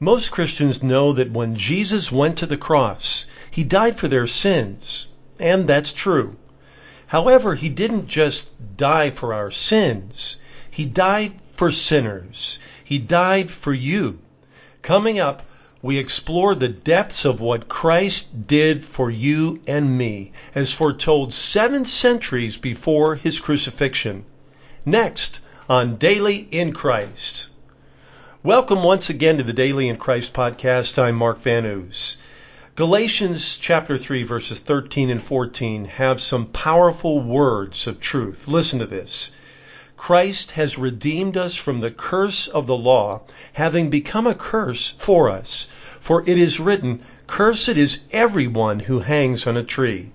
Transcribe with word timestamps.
Most 0.00 0.30
Christians 0.30 0.82
know 0.82 1.12
that 1.12 1.32
when 1.32 1.56
Jesus 1.56 2.12
went 2.12 2.38
to 2.38 2.46
the 2.46 2.56
cross, 2.56 3.26
he 3.50 3.64
died 3.64 3.96
for 3.96 4.08
their 4.08 4.26
sins, 4.26 5.08
and 5.38 5.68
that's 5.68 5.92
true. 5.92 6.36
However, 7.08 7.54
he 7.54 7.68
didn't 7.68 8.06
just 8.06 8.76
die 8.76 9.10
for 9.10 9.34
our 9.34 9.50
sins, 9.50 10.38
he 10.70 10.84
died 10.84 11.32
for 11.58 11.72
sinners. 11.72 12.60
He 12.84 12.98
died 12.98 13.50
for 13.50 13.74
you. 13.74 14.20
Coming 14.80 15.18
up, 15.18 15.42
we 15.82 15.98
explore 15.98 16.54
the 16.54 16.68
depths 16.68 17.24
of 17.24 17.40
what 17.40 17.68
Christ 17.68 18.46
did 18.46 18.84
for 18.84 19.10
you 19.10 19.60
and 19.66 19.98
me, 19.98 20.30
as 20.54 20.72
foretold 20.72 21.32
seven 21.32 21.84
centuries 21.84 22.56
before 22.56 23.16
his 23.16 23.40
crucifixion. 23.40 24.24
Next, 24.86 25.40
on 25.68 25.96
Daily 25.96 26.46
in 26.52 26.72
Christ. 26.72 27.48
Welcome 28.44 28.84
once 28.84 29.10
again 29.10 29.36
to 29.38 29.42
the 29.42 29.52
Daily 29.52 29.88
in 29.88 29.96
Christ 29.96 30.32
podcast. 30.32 30.96
I'm 30.96 31.16
Mark 31.16 31.40
Van 31.40 31.66
Oos. 31.66 32.18
Galatians 32.76 33.56
chapter 33.56 33.98
3 33.98 34.22
verses 34.22 34.60
13 34.60 35.10
and 35.10 35.20
14 35.20 35.86
have 35.86 36.20
some 36.20 36.46
powerful 36.46 37.18
words 37.20 37.88
of 37.88 37.98
truth. 37.98 38.46
Listen 38.46 38.78
to 38.78 38.86
this. 38.86 39.32
Christ 39.96 40.52
has 40.52 40.78
redeemed 40.78 41.36
us 41.36 41.56
from 41.56 41.80
the 41.80 41.90
curse 41.90 42.46
of 42.46 42.68
the 42.68 42.76
law, 42.76 43.22
having 43.54 43.90
become 43.90 44.28
a 44.28 44.36
curse 44.36 44.88
for 44.88 45.28
us. 45.28 45.68
For 45.98 46.22
it 46.24 46.38
is 46.38 46.60
written, 46.60 47.02
Cursed 47.26 47.70
is 47.70 48.04
everyone 48.12 48.78
who 48.78 49.00
hangs 49.00 49.48
on 49.48 49.56
a 49.56 49.64
tree 49.64 50.12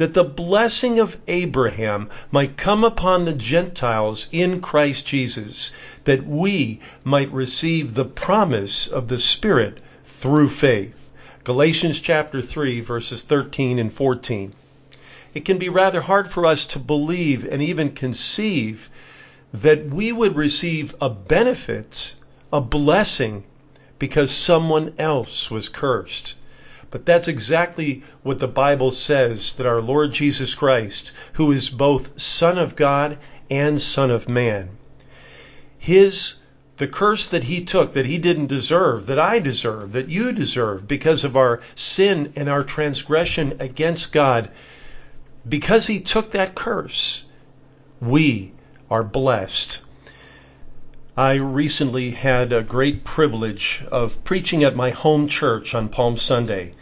that 0.00 0.14
the 0.14 0.24
blessing 0.24 0.98
of 0.98 1.18
Abraham 1.28 2.08
might 2.32 2.56
come 2.56 2.82
upon 2.82 3.26
the 3.26 3.34
Gentiles 3.34 4.30
in 4.32 4.58
Christ 4.58 5.06
Jesus, 5.06 5.72
that 6.04 6.26
we 6.26 6.80
might 7.04 7.30
receive 7.32 7.94
the 7.94 8.04
promise 8.04 8.86
of 8.86 9.08
the 9.08 9.18
Spirit 9.18 9.80
through 10.04 10.48
faith. 10.48 11.10
Galatians 11.44 12.00
chapter 12.00 12.42
3 12.42 12.80
verses 12.80 13.22
13 13.22 13.78
and 13.78 13.92
14. 13.92 14.52
It 15.32 15.44
can 15.44 15.58
be 15.58 15.68
rather 15.68 16.00
hard 16.00 16.28
for 16.28 16.44
us 16.44 16.66
to 16.66 16.78
believe 16.78 17.44
and 17.44 17.62
even 17.62 17.90
conceive 17.90 18.90
that 19.52 19.86
we 19.86 20.12
would 20.12 20.36
receive 20.36 20.94
a 21.00 21.08
benefit, 21.08 22.14
a 22.52 22.60
blessing, 22.60 23.44
because 23.98 24.30
someone 24.30 24.92
else 24.98 25.50
was 25.50 25.68
cursed. 25.68 26.36
But 26.90 27.06
that's 27.06 27.28
exactly 27.28 28.02
what 28.24 28.38
the 28.38 28.48
Bible 28.48 28.90
says 28.90 29.54
that 29.54 29.66
our 29.66 29.80
Lord 29.80 30.12
Jesus 30.12 30.54
Christ, 30.54 31.12
who 31.34 31.52
is 31.52 31.70
both 31.70 32.20
Son 32.20 32.58
of 32.58 32.74
God 32.74 33.18
and 33.48 33.80
Son 33.80 34.10
of 34.10 34.28
Man, 34.28 34.70
his 35.80 36.36
the 36.76 36.86
curse 36.86 37.28
that 37.28 37.44
he 37.44 37.62
took 37.62 37.92
that 37.92 38.06
he 38.06 38.16
didn't 38.16 38.46
deserve, 38.46 39.06
that 39.06 39.18
I 39.18 39.38
deserve, 39.38 39.92
that 39.92 40.08
you 40.08 40.32
deserve 40.32 40.86
because 40.86 41.24
of 41.24 41.36
our 41.36 41.60
sin 41.74 42.32
and 42.36 42.48
our 42.48 42.62
transgression 42.62 43.54
against 43.60 44.12
God, 44.12 44.50
because 45.46 45.86
he 45.86 46.00
took 46.00 46.30
that 46.30 46.54
curse, 46.54 47.26
we 48.00 48.52
are 48.90 49.02
blessed. 49.02 49.82
I 51.16 51.34
recently 51.34 52.12
had 52.12 52.52
a 52.52 52.62
great 52.62 53.04
privilege 53.04 53.82
of 53.90 54.22
preaching 54.24 54.64
at 54.64 54.76
my 54.76 54.90
home 54.90 55.28
church 55.28 55.74
on 55.74 55.88
Palm 55.88 56.16
Sunday. 56.16 56.72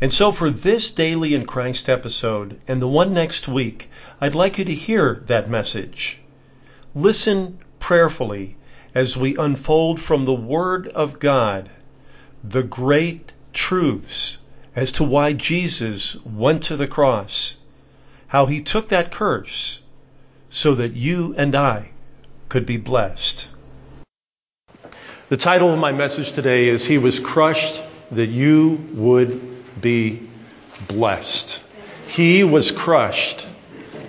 And 0.00 0.12
so 0.12 0.32
for 0.32 0.50
this 0.50 0.90
Daily 0.90 1.34
in 1.34 1.46
Christ 1.46 1.88
episode 1.88 2.58
and 2.68 2.82
the 2.82 2.88
one 2.88 3.14
next 3.14 3.48
week, 3.48 3.90
I'd 4.20 4.34
like 4.34 4.58
you 4.58 4.64
to 4.66 4.74
hear 4.74 5.22
that 5.26 5.48
message. 5.48 6.18
Listen 6.94 7.58
prayerfully 7.82 8.54
as 8.94 9.16
we 9.16 9.36
unfold 9.36 9.98
from 9.98 10.24
the 10.24 10.32
Word 10.32 10.86
of 10.88 11.18
God 11.18 11.68
the 12.44 12.62
great 12.62 13.32
truths 13.52 14.38
as 14.76 14.92
to 14.92 15.04
why 15.04 15.32
Jesus 15.32 16.16
went 16.24 16.62
to 16.62 16.76
the 16.76 16.86
cross, 16.86 17.56
how 18.28 18.46
he 18.46 18.62
took 18.62 18.88
that 18.88 19.10
curse 19.10 19.82
so 20.48 20.76
that 20.76 20.92
you 20.92 21.34
and 21.36 21.56
I 21.56 21.88
could 22.48 22.66
be 22.66 22.76
blessed. 22.76 23.48
The 25.28 25.36
title 25.36 25.72
of 25.72 25.78
my 25.78 25.90
message 25.92 26.32
today 26.32 26.68
is 26.68 26.84
He 26.84 26.98
Was 26.98 27.18
Crushed 27.18 27.82
That 28.12 28.28
You 28.28 28.86
Would 28.94 29.80
be 29.80 30.22
blessed. 30.86 31.64
He 32.06 32.44
was 32.44 32.70
crushed 32.70 33.46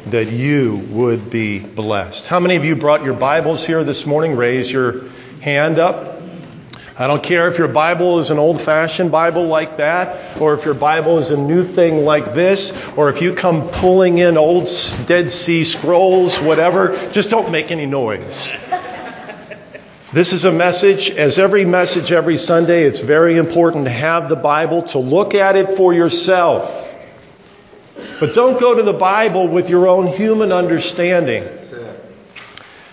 that 0.07 0.31
you 0.31 0.75
would 0.89 1.29
be 1.29 1.59
blessed. 1.59 2.27
How 2.27 2.39
many 2.39 2.55
of 2.55 2.65
you 2.65 2.75
brought 2.75 3.03
your 3.03 3.13
Bibles 3.13 3.65
here 3.65 3.83
this 3.83 4.05
morning? 4.05 4.35
Raise 4.35 4.71
your 4.71 5.05
hand 5.41 5.79
up. 5.79 6.21
I 6.95 7.07
don't 7.07 7.23
care 7.23 7.49
if 7.49 7.57
your 7.57 7.69
Bible 7.69 8.19
is 8.19 8.29
an 8.29 8.37
old 8.37 8.61
fashioned 8.61 9.11
Bible 9.11 9.45
like 9.45 9.77
that, 9.77 10.39
or 10.39 10.53
if 10.53 10.65
your 10.65 10.75
Bible 10.75 11.17
is 11.17 11.31
a 11.31 11.37
new 11.37 11.63
thing 11.63 12.05
like 12.05 12.35
this, 12.35 12.71
or 12.95 13.09
if 13.09 13.21
you 13.21 13.33
come 13.33 13.69
pulling 13.69 14.19
in 14.19 14.37
old 14.37 14.69
Dead 15.07 15.31
Sea 15.31 15.63
Scrolls, 15.63 16.39
whatever, 16.39 16.95
just 17.11 17.31
don't 17.31 17.51
make 17.51 17.71
any 17.71 17.87
noise. 17.87 18.53
This 20.11 20.33
is 20.33 20.45
a 20.45 20.51
message, 20.51 21.09
as 21.09 21.39
every 21.39 21.65
message 21.65 22.11
every 22.11 22.37
Sunday, 22.37 22.83
it's 22.83 22.99
very 22.99 23.37
important 23.37 23.85
to 23.85 23.91
have 23.91 24.29
the 24.29 24.35
Bible, 24.35 24.83
to 24.83 24.99
look 24.99 25.33
at 25.33 25.55
it 25.55 25.75
for 25.75 25.91
yourself. 25.95 26.92
But 28.23 28.33
don't 28.33 28.57
go 28.57 28.73
to 28.73 28.83
the 28.83 28.93
Bible 28.93 29.49
with 29.49 29.69
your 29.69 29.89
own 29.89 30.07
human 30.07 30.53
understanding. 30.53 31.45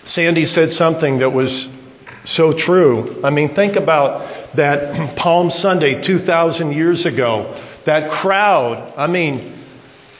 Sandy 0.03 0.45
said 0.45 0.73
something 0.73 1.19
that 1.19 1.29
was 1.29 1.69
so 2.25 2.51
true. 2.51 3.21
I 3.23 3.29
mean, 3.29 3.53
think 3.53 3.77
about 3.77 4.27
that 4.55 5.15
Palm 5.15 5.49
Sunday 5.49 6.01
2,000 6.01 6.73
years 6.73 7.05
ago. 7.05 7.55
That 7.85 8.11
crowd, 8.11 8.93
I 8.97 9.07
mean, 9.07 9.53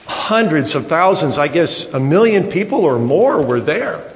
hundreds 0.06 0.76
of 0.76 0.86
thousands, 0.86 1.36
I 1.36 1.48
guess 1.48 1.84
a 1.84 2.00
million 2.00 2.48
people 2.48 2.80
or 2.80 2.98
more 2.98 3.42
were 3.42 3.60
there. 3.60 4.10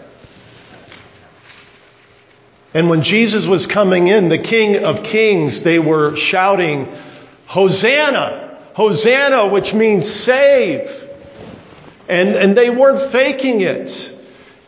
And 2.72 2.88
when 2.88 3.02
Jesus 3.02 3.46
was 3.46 3.66
coming 3.66 4.06
in, 4.06 4.30
the 4.30 4.38
King 4.38 4.82
of 4.82 5.02
Kings, 5.02 5.62
they 5.62 5.78
were 5.78 6.16
shouting, 6.16 6.90
Hosanna! 7.48 8.45
Hosanna, 8.76 9.48
which 9.48 9.72
means 9.72 10.06
save. 10.06 11.08
And, 12.10 12.28
and 12.28 12.54
they 12.54 12.68
weren't 12.68 13.00
faking 13.10 13.62
it 13.62 14.14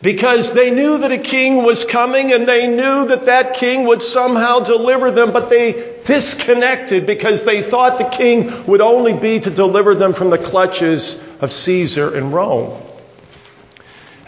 because 0.01 0.51
they 0.51 0.71
knew 0.71 0.97
that 0.97 1.11
a 1.11 1.19
king 1.19 1.61
was 1.61 1.85
coming 1.85 2.33
and 2.33 2.47
they 2.47 2.67
knew 2.67 3.05
that 3.05 3.25
that 3.25 3.53
king 3.53 3.85
would 3.85 4.01
somehow 4.01 4.61
deliver 4.61 5.11
them, 5.11 5.31
but 5.31 5.51
they 5.51 5.99
disconnected 6.05 7.05
because 7.05 7.43
they 7.43 7.61
thought 7.61 7.99
the 7.99 8.03
king 8.03 8.65
would 8.65 8.81
only 8.81 9.13
be 9.13 9.41
to 9.41 9.51
deliver 9.51 9.93
them 9.93 10.15
from 10.15 10.31
the 10.31 10.39
clutches 10.39 11.21
of 11.39 11.51
Caesar 11.51 12.17
in 12.17 12.31
Rome. 12.31 12.81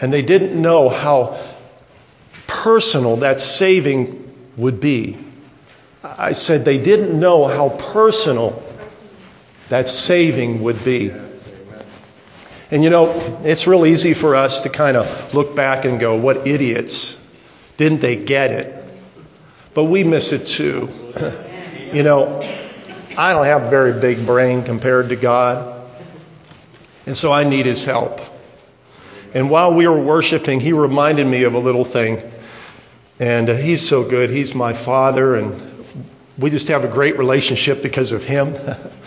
And 0.00 0.12
they 0.12 0.22
didn't 0.22 0.54
know 0.54 0.90
how 0.90 1.40
personal 2.46 3.16
that 3.16 3.40
saving 3.40 4.32
would 4.56 4.78
be. 4.78 5.18
I 6.04 6.34
said 6.34 6.64
they 6.64 6.78
didn't 6.78 7.18
know 7.18 7.48
how 7.48 7.70
personal 7.70 8.62
that 9.72 9.88
saving 9.88 10.62
would 10.62 10.84
be. 10.84 11.10
And 12.70 12.84
you 12.84 12.90
know, 12.90 13.40
it's 13.42 13.66
real 13.66 13.86
easy 13.86 14.12
for 14.12 14.36
us 14.36 14.60
to 14.60 14.68
kind 14.68 14.98
of 14.98 15.32
look 15.32 15.56
back 15.56 15.86
and 15.86 15.98
go, 15.98 16.16
what 16.20 16.46
idiots. 16.46 17.16
Didn't 17.78 18.02
they 18.02 18.16
get 18.16 18.50
it? 18.50 18.84
But 19.72 19.84
we 19.84 20.04
miss 20.04 20.34
it 20.34 20.46
too. 20.46 20.90
you 21.94 22.02
know, 22.02 22.42
I 23.16 23.32
don't 23.32 23.46
have 23.46 23.62
a 23.62 23.70
very 23.70 23.98
big 23.98 24.26
brain 24.26 24.62
compared 24.62 25.08
to 25.08 25.16
God. 25.16 25.90
And 27.06 27.16
so 27.16 27.32
I 27.32 27.44
need 27.44 27.64
his 27.64 27.82
help. 27.82 28.20
And 29.32 29.48
while 29.48 29.72
we 29.72 29.88
were 29.88 30.02
worshiping, 30.02 30.60
he 30.60 30.74
reminded 30.74 31.26
me 31.26 31.44
of 31.44 31.54
a 31.54 31.58
little 31.58 31.86
thing. 31.86 32.20
And 33.18 33.48
uh, 33.48 33.54
he's 33.54 33.88
so 33.88 34.04
good. 34.04 34.28
He's 34.28 34.54
my 34.54 34.74
father, 34.74 35.34
and 35.34 35.86
we 36.36 36.50
just 36.50 36.68
have 36.68 36.84
a 36.84 36.88
great 36.88 37.16
relationship 37.16 37.82
because 37.82 38.12
of 38.12 38.22
him. 38.22 38.54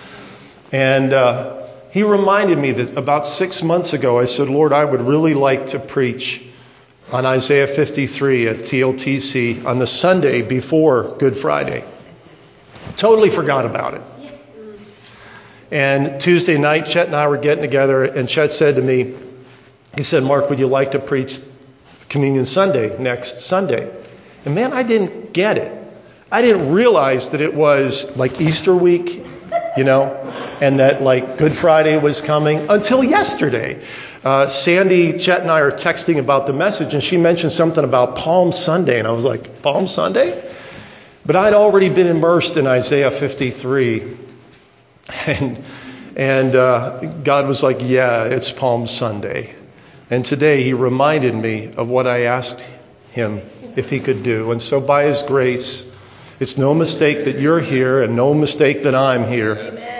and 0.71 1.13
uh, 1.13 1.67
he 1.91 2.03
reminded 2.03 2.57
me 2.57 2.71
that 2.73 2.97
about 2.97 3.27
six 3.27 3.63
months 3.63 3.94
ago, 3.94 4.19
I 4.19 4.25
said, 4.25 4.50
Lord, 4.50 4.73
I 4.73 4.83
would 4.83 5.01
really 5.01 5.33
like 5.33 5.67
to 5.67 5.79
preach 5.79 6.44
on 7.12 7.25
Isaiah 7.25 7.67
53 7.67 8.47
at 8.47 8.56
TLTC 8.57 9.65
on 9.65 9.79
the 9.79 9.88
Sunday 9.88 10.41
before 10.41 11.15
Good 11.17 11.38
Friday. 11.38 11.83
Totally 12.97 13.29
forgot 13.29 13.65
about 13.65 13.94
it. 13.94 14.01
And 15.71 16.19
Tuesday 16.21 16.57
night, 16.57 16.88
Chet 16.88 17.07
and 17.07 17.15
I 17.15 17.27
were 17.27 17.38
getting 17.38 17.63
together, 17.63 18.03
and 18.03 18.29
Chet 18.29 18.51
said 18.51 18.75
to 18.75 18.81
me, 18.81 19.15
he 19.95 20.03
said, 20.03 20.23
Mark, 20.23 20.50
would 20.50 20.59
you 20.59 20.68
like 20.68 20.91
to 20.91 21.00
preach 21.00 21.39
Communion 22.09 22.45
Sunday 22.45 22.97
next 23.00 23.41
Sunday? 23.41 23.91
And 24.44 24.53
man, 24.53 24.73
I 24.73 24.83
didn't 24.83 25.33
get 25.33 25.57
it. 25.57 25.71
I 26.31 26.41
didn't 26.41 26.73
realize 26.73 27.29
that 27.31 27.41
it 27.41 27.53
was 27.53 28.15
like 28.18 28.41
Easter 28.41 28.75
week, 28.75 29.25
you 29.77 29.83
know, 29.83 30.33
and 30.62 30.80
that 30.80 31.02
like 31.02 31.38
Good 31.38 31.54
Friday 31.54 31.98
was 31.98 32.22
coming 32.22 32.69
until 32.69 33.04
yesterday. 33.04 33.84
Uh, 34.24 34.50
Sandy, 34.50 35.19
Chet, 35.19 35.42
and 35.42 35.52
I 35.52 35.60
are 35.60 35.72
texting 35.72 36.18
about 36.18 36.48
the 36.48 36.54
message, 36.54 36.94
and 36.94 37.04
she 37.04 37.18
mentioned 37.18 37.52
something 37.52 37.84
about 37.84 38.16
Palm 38.16 38.52
Sunday, 38.52 38.98
and 38.98 39.07
I 39.07 39.12
was 39.12 39.24
like, 39.24 39.62
Palm 39.62 39.86
Sunday? 39.86 40.44
But 41.25 41.36
I'd 41.36 41.54
already 41.54 41.90
been 41.90 42.07
immersed 42.07 42.57
in 42.57 42.68
Isaiah 42.68 43.12
53. 43.12 44.18
And, 45.28 45.63
and 46.16 46.56
uh, 46.56 47.00
God 47.24 47.48
was 47.48 47.62
like, 47.62 47.78
Yeah, 47.81 48.24
it's 48.24 48.52
Palm 48.52 48.88
Sunday. 48.88 49.54
And 50.10 50.25
today 50.25 50.63
he 50.63 50.74
reminded 50.74 51.36
me 51.36 51.72
of 51.78 51.90
what 51.90 52.07
I 52.07 52.24
asked 52.24 52.68
him 53.12 53.42
if 53.75 53.90
he 53.90 54.00
could 54.00 54.24
do. 54.24 54.52
And 54.52 54.60
so, 54.60 54.81
by 54.81 55.04
his 55.04 55.22
grace, 55.22 55.86
it's 56.40 56.57
no 56.57 56.74
mistake 56.74 57.25
that 57.25 57.40
you're 57.40 57.60
here 57.60 58.02
and 58.02 58.16
no 58.16 58.34
mistake 58.34 58.84
that 58.84 58.96
I'm 58.96 59.28
here. 59.28 59.56
Amen. 59.56 59.94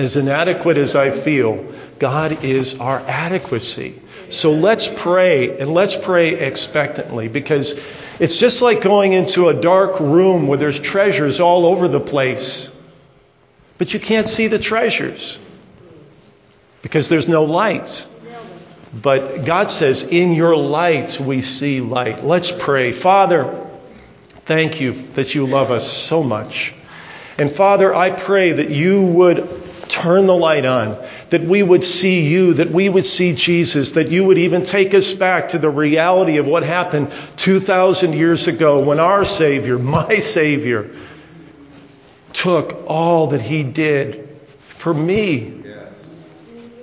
As 0.00 0.16
inadequate 0.16 0.78
as 0.78 0.96
I 0.96 1.10
feel, 1.10 1.72
God 1.98 2.44
is 2.44 2.80
our 2.80 2.98
adequacy. 3.00 4.00
So 4.28 4.52
let's 4.52 4.88
pray 4.88 5.58
and 5.58 5.74
let's 5.74 5.96
pray 5.96 6.30
expectantly 6.34 7.28
because 7.28 7.80
it's 8.18 8.38
just 8.38 8.62
like 8.62 8.80
going 8.80 9.12
into 9.12 9.48
a 9.48 9.54
dark 9.54 10.00
room 10.00 10.46
where 10.46 10.58
there's 10.58 10.80
treasures 10.80 11.40
all 11.40 11.66
over 11.66 11.88
the 11.88 12.00
place 12.00 12.72
but 13.80 13.94
you 13.94 13.98
can't 13.98 14.28
see 14.28 14.46
the 14.48 14.58
treasures 14.58 15.40
because 16.82 17.08
there's 17.08 17.28
no 17.28 17.44
light. 17.44 18.06
But 18.92 19.46
God 19.46 19.70
says, 19.70 20.02
In 20.02 20.34
your 20.34 20.54
light 20.54 21.18
we 21.18 21.40
see 21.40 21.80
light. 21.80 22.22
Let's 22.22 22.52
pray. 22.52 22.92
Father, 22.92 23.66
thank 24.44 24.82
you 24.82 24.92
that 25.14 25.34
you 25.34 25.46
love 25.46 25.70
us 25.70 25.90
so 25.90 26.22
much. 26.22 26.74
And 27.38 27.50
Father, 27.50 27.94
I 27.94 28.10
pray 28.10 28.52
that 28.52 28.68
you 28.68 29.00
would 29.00 29.48
turn 29.90 30.26
the 30.26 30.36
light 30.36 30.64
on, 30.64 31.02
that 31.30 31.42
we 31.42 31.62
would 31.62 31.84
see 31.84 32.22
you, 32.22 32.54
that 32.54 32.70
we 32.70 32.88
would 32.88 33.04
see 33.04 33.34
Jesus, 33.34 33.92
that 33.92 34.08
you 34.08 34.24
would 34.24 34.38
even 34.38 34.64
take 34.64 34.94
us 34.94 35.12
back 35.12 35.48
to 35.48 35.58
the 35.58 35.70
reality 35.70 36.38
of 36.38 36.46
what 36.46 36.62
happened 36.62 37.12
2,000 37.36 38.12
years 38.12 38.48
ago 38.48 38.80
when 38.80 39.00
our 39.00 39.24
Savior, 39.24 39.78
my 39.98 40.20
Savior, 40.20 40.90
took 42.32 42.84
all 42.86 43.28
that 43.28 43.40
he 43.40 43.62
did 43.62 44.28
for 44.78 44.94
me 44.94 45.60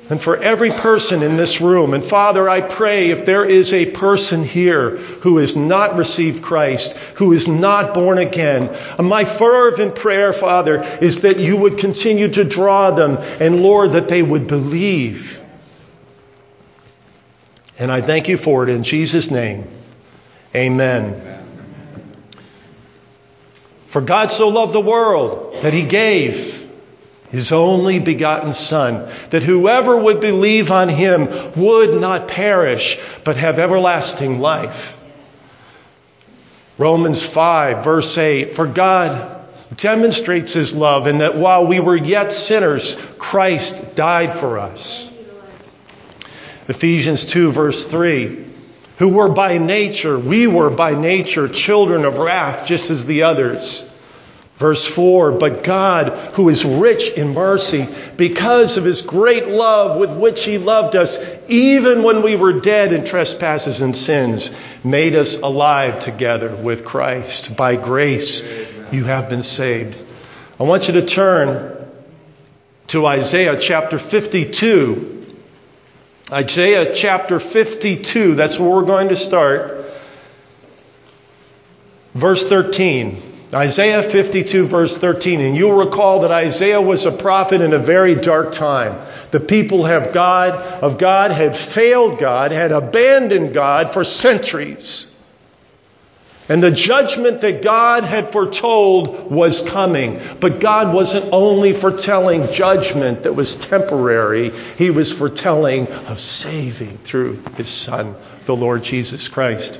and 0.09 0.21
for 0.21 0.38
every 0.38 0.71
person 0.71 1.21
in 1.21 1.36
this 1.36 1.59
room. 1.59 1.94
And 1.94 2.04
Father, 2.04 2.48
I 2.48 2.62
pray 2.62 3.09
if 3.09 3.25
there 3.25 3.44
is 3.44 3.74
a 3.74 3.86
person 3.86 4.44
here 4.44 4.98
who 5.27 5.39
has 5.39 5.57
not 5.57 5.97
received 5.97 6.41
Christ, 6.41 6.95
who 7.15 7.33
is 7.33 7.50
not 7.50 7.94
born 7.94 8.18
again, 8.18 8.74
my 8.97 9.25
fervent 9.25 9.94
prayer, 9.94 10.31
Father, 10.31 10.83
is 11.01 11.24
that 11.24 11.38
you 11.38 11.57
would 11.57 11.79
continue 11.79 12.29
to 12.29 12.45
draw 12.45 12.91
them 12.91 13.18
and 13.41 13.62
Lord, 13.62 13.91
that 13.91 14.07
they 14.07 14.24
would 14.24 14.47
believe. 14.47 15.44
And 17.77 17.91
I 17.91 18.00
thank 18.00 18.29
you 18.29 18.38
for 18.38 18.63
it 18.63 18.69
in 18.69 18.83
Jesus' 18.83 19.29
name. 19.29 19.68
Amen. 20.56 21.21
For 23.88 24.00
God 24.00 24.31
so 24.31 24.47
loved 24.47 24.71
the 24.71 24.80
world 24.80 25.57
that 25.62 25.73
he 25.73 25.83
gave 25.83 26.69
his 27.31 27.51
only 27.51 28.00
begotten 28.00 28.53
Son, 28.53 29.12
that 29.31 29.44
whoever 29.44 29.97
would 29.97 30.21
believe 30.21 30.71
on 30.71 30.88
him 30.88 31.27
would 31.57 32.00
not 32.00 32.30
perish, 32.30 32.97
but 33.25 33.35
have 33.35 33.59
everlasting 33.59 34.39
life. 34.39 34.96
Romans 36.77 37.25
5, 37.25 37.83
verse 37.83 38.18
8 38.18 38.53
For 38.53 38.68
God 38.68 39.45
demonstrates 39.75 40.53
his 40.53 40.75
love 40.75 41.07
in 41.07 41.19
that 41.19 41.35
while 41.35 41.65
we 41.65 41.79
were 41.79 41.95
yet 41.95 42.33
sinners, 42.33 42.95
Christ 43.18 43.95
died 43.95 44.33
for 44.33 44.59
us. 44.59 45.12
Ephesians 46.68 47.25
2, 47.25 47.51
verse 47.51 47.85
3 47.85 48.45
who 48.97 49.09
were 49.09 49.29
by 49.29 49.57
nature, 49.59 50.18
we 50.18 50.47
were 50.47 50.71
by 50.71 50.95
nature 50.95 51.47
children 51.47 52.03
of 52.03 52.18
wrath, 52.18 52.65
just 52.65 52.89
as 52.89 53.06
the 53.06 53.23
others. 53.23 53.88
Verse 54.57 54.88
4 54.88 55.33
But 55.33 55.63
God, 55.63 56.18
who 56.33 56.50
is 56.50 56.65
rich 56.65 57.12
in 57.12 57.33
mercy, 57.33 57.88
because 58.18 58.77
of 58.77 58.86
his 58.86 59.04
great 59.04 59.48
love 59.48 60.00
with 60.00 60.12
which 60.12 60.44
he 60.44 60.57
loved 60.57 60.95
us, 60.95 61.19
even 61.48 62.01
when 62.04 62.24
we 62.24 62.36
were 62.36 62.59
dead 62.59 62.92
in 62.92 63.06
trespasses 63.06 63.81
and 63.81 63.95
sins, 63.95 64.51
made 64.83 65.15
us 65.15 65.38
alive 65.38 66.00
together 66.00 66.54
with 66.56 66.86
Christ. 66.86 67.56
By 67.56 67.75
grace, 67.75 68.42
you 68.92 69.04
have 69.04 69.30
been 69.30 69.44
saved. 69.44 69.98
I 70.59 70.63
want 70.63 70.88
you 70.88 70.95
to 70.95 71.06
turn 71.06 71.75
to 72.88 73.06
Isaiah 73.06 73.59
chapter 73.59 74.00
52. 74.00 75.36
Isaiah 76.31 76.94
chapter 76.95 77.39
52, 77.39 78.33
that's 78.36 78.59
where 78.59 78.69
we're 78.69 78.86
going 78.86 79.09
to 79.09 79.15
start. 79.15 79.86
Verse 82.15 82.44
13. 82.44 83.26
Isaiah 83.53 84.03
52, 84.03 84.65
verse 84.65 84.97
13. 84.97 85.39
And 85.39 85.55
you'll 85.55 85.77
recall 85.77 86.21
that 86.21 86.31
Isaiah 86.31 86.81
was 86.81 87.05
a 87.05 87.11
prophet 87.11 87.61
in 87.61 87.73
a 87.73 87.79
very 87.79 88.15
dark 88.15 88.51
time. 88.51 88.99
The 89.31 89.39
people 89.39 89.85
have 89.85 90.11
God, 90.11 90.53
of 90.53 90.97
God 90.97 91.31
had 91.31 91.55
failed 91.55 92.19
God, 92.19 92.51
had 92.51 92.71
abandoned 92.71 93.53
God 93.53 93.94
for 93.94 94.03
centuries. 94.03 95.09
And 96.49 96.63
the 96.63 96.71
judgment 96.71 97.41
that 97.41 97.61
God 97.61 98.03
had 98.03 98.31
foretold 98.31 99.31
was 99.31 99.61
coming. 99.61 100.19
But 100.39 100.59
God 100.59 100.94
wasn't 100.94 101.33
only 101.33 101.73
foretelling 101.73 102.51
judgment 102.51 103.23
that 103.23 103.33
was 103.33 103.55
temporary, 103.55 104.51
He 104.77 104.89
was 104.89 105.11
foretelling 105.11 105.88
of 105.88 106.19
saving 106.19 106.97
through 106.99 107.44
His 107.55 107.69
Son, 107.69 108.15
the 108.45 108.55
Lord 108.55 108.83
Jesus 108.83 109.27
Christ. 109.27 109.79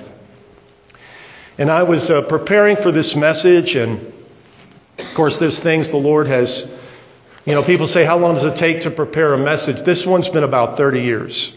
And 1.60 1.72
I 1.72 1.84
was 1.84 2.12
uh, 2.12 2.22
preparing 2.22 2.76
for 2.76 2.92
this 2.92 3.16
message, 3.16 3.76
and 3.76 4.14
of 5.00 5.14
course, 5.16 5.40
there's 5.40 5.60
things 5.60 5.90
the 5.90 5.98
Lord 5.98 6.28
has, 6.28 6.70
you 7.46 7.54
know, 7.54 7.64
people 7.64 7.88
say, 7.88 8.06
How 8.06 8.20
long 8.20 8.36
does 8.36 8.44
it 8.44 8.56
take 8.56 8.82
to 8.82 8.92
prepare 8.92 9.34
a 9.34 9.40
message? 9.40 9.82
This 9.82 10.06
one's 10.06 10.30
been 10.30 10.44
about 10.44 10.78
30 10.78 11.02
years. 11.02 11.56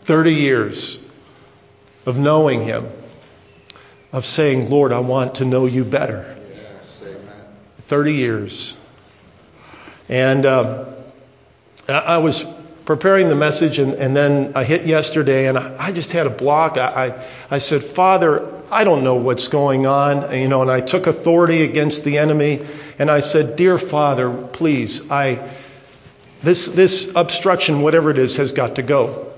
30 0.00 0.34
years 0.34 1.00
of 2.04 2.18
knowing 2.18 2.62
Him, 2.62 2.86
of 4.12 4.26
saying, 4.26 4.68
Lord, 4.68 4.92
I 4.92 5.00
want 5.00 5.36
to 5.36 5.46
know 5.46 5.64
you 5.64 5.84
better. 5.84 6.36
30 7.82 8.12
years. 8.12 8.76
And 10.10 10.44
uh, 10.44 10.86
I 11.88 12.18
was 12.18 12.44
preparing 12.84 13.28
the 13.28 13.34
message, 13.34 13.78
and, 13.78 13.94
and 13.94 14.16
then 14.16 14.52
I 14.54 14.64
hit 14.64 14.86
yesterday, 14.86 15.48
and 15.48 15.56
I, 15.56 15.76
I 15.78 15.92
just 15.92 16.12
had 16.12 16.26
a 16.26 16.30
block. 16.30 16.76
I, 16.78 17.06
I, 17.06 17.24
I 17.50 17.58
said, 17.58 17.82
Father, 17.84 18.48
I 18.70 18.84
don't 18.84 19.04
know 19.04 19.16
what's 19.16 19.48
going 19.48 19.86
on, 19.86 20.34
you 20.34 20.48
know, 20.48 20.62
and 20.62 20.70
I 20.70 20.80
took 20.80 21.06
authority 21.06 21.62
against 21.62 22.04
the 22.04 22.18
enemy, 22.18 22.64
and 22.98 23.10
I 23.10 23.20
said, 23.20 23.56
Dear 23.56 23.78
Father, 23.78 24.30
please, 24.32 25.10
I, 25.10 25.50
this, 26.42 26.66
this 26.66 27.10
obstruction, 27.14 27.82
whatever 27.82 28.10
it 28.10 28.18
is, 28.18 28.38
has 28.38 28.52
got 28.52 28.76
to 28.76 28.82
go. 28.82 29.28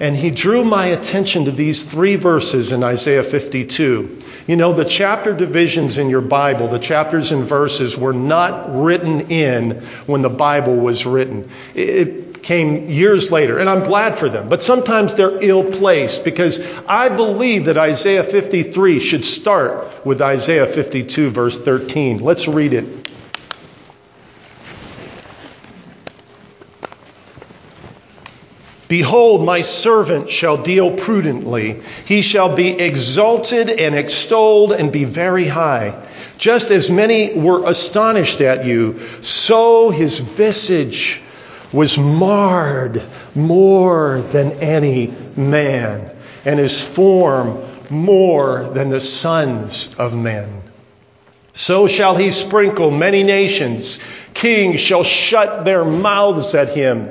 And 0.00 0.16
he 0.16 0.30
drew 0.30 0.64
my 0.64 0.86
attention 0.86 1.44
to 1.44 1.52
these 1.52 1.84
three 1.84 2.16
verses 2.16 2.72
in 2.72 2.82
Isaiah 2.82 3.22
52. 3.22 4.18
You 4.48 4.56
know, 4.56 4.72
the 4.72 4.84
chapter 4.84 5.32
divisions 5.32 5.98
in 5.98 6.10
your 6.10 6.20
Bible, 6.20 6.66
the 6.66 6.80
chapters 6.80 7.30
and 7.30 7.44
verses, 7.44 7.96
were 7.96 8.12
not 8.12 8.82
written 8.82 9.30
in 9.30 9.82
when 10.06 10.22
the 10.22 10.28
Bible 10.28 10.76
was 10.76 11.06
written. 11.06 11.48
It 11.76 12.33
came 12.44 12.90
years 12.90 13.32
later, 13.32 13.58
and 13.58 13.68
I'm 13.68 13.82
glad 13.82 14.18
for 14.18 14.28
them. 14.28 14.48
But 14.48 14.62
sometimes 14.62 15.14
they're 15.14 15.42
ill 15.42 15.64
placed 15.64 16.24
because 16.24 16.60
I 16.86 17.08
believe 17.08 17.64
that 17.64 17.78
Isaiah 17.78 18.22
53 18.22 19.00
should 19.00 19.24
start 19.24 20.06
with 20.06 20.20
Isaiah 20.20 20.66
52, 20.66 21.30
verse 21.30 21.58
13. 21.58 22.18
Let's 22.18 22.46
read 22.46 22.74
it. 22.74 23.04
Behold, 28.88 29.44
my 29.44 29.62
servant 29.62 30.28
shall 30.28 30.62
deal 30.62 30.94
prudently. 30.94 31.80
He 32.04 32.20
shall 32.20 32.54
be 32.54 32.68
exalted 32.68 33.70
and 33.70 33.94
extolled 33.94 34.72
and 34.72 34.92
be 34.92 35.04
very 35.04 35.46
high. 35.46 36.06
Just 36.36 36.70
as 36.70 36.90
many 36.90 37.32
were 37.32 37.66
astonished 37.66 38.42
at 38.42 38.66
you, 38.66 39.00
so 39.22 39.88
his 39.88 40.20
visage 40.20 41.22
was 41.74 41.98
marred 41.98 43.02
more 43.34 44.20
than 44.20 44.52
any 44.52 45.12
man, 45.36 46.08
and 46.44 46.60
his 46.60 46.86
form 46.86 47.58
more 47.90 48.68
than 48.68 48.90
the 48.90 49.00
sons 49.00 49.92
of 49.98 50.14
men. 50.14 50.62
So 51.52 51.88
shall 51.88 52.14
he 52.14 52.30
sprinkle 52.30 52.90
many 52.90 53.24
nations. 53.24 54.00
Kings 54.34 54.80
shall 54.80 55.02
shut 55.02 55.64
their 55.64 55.84
mouths 55.84 56.54
at 56.54 56.70
him. 56.70 57.08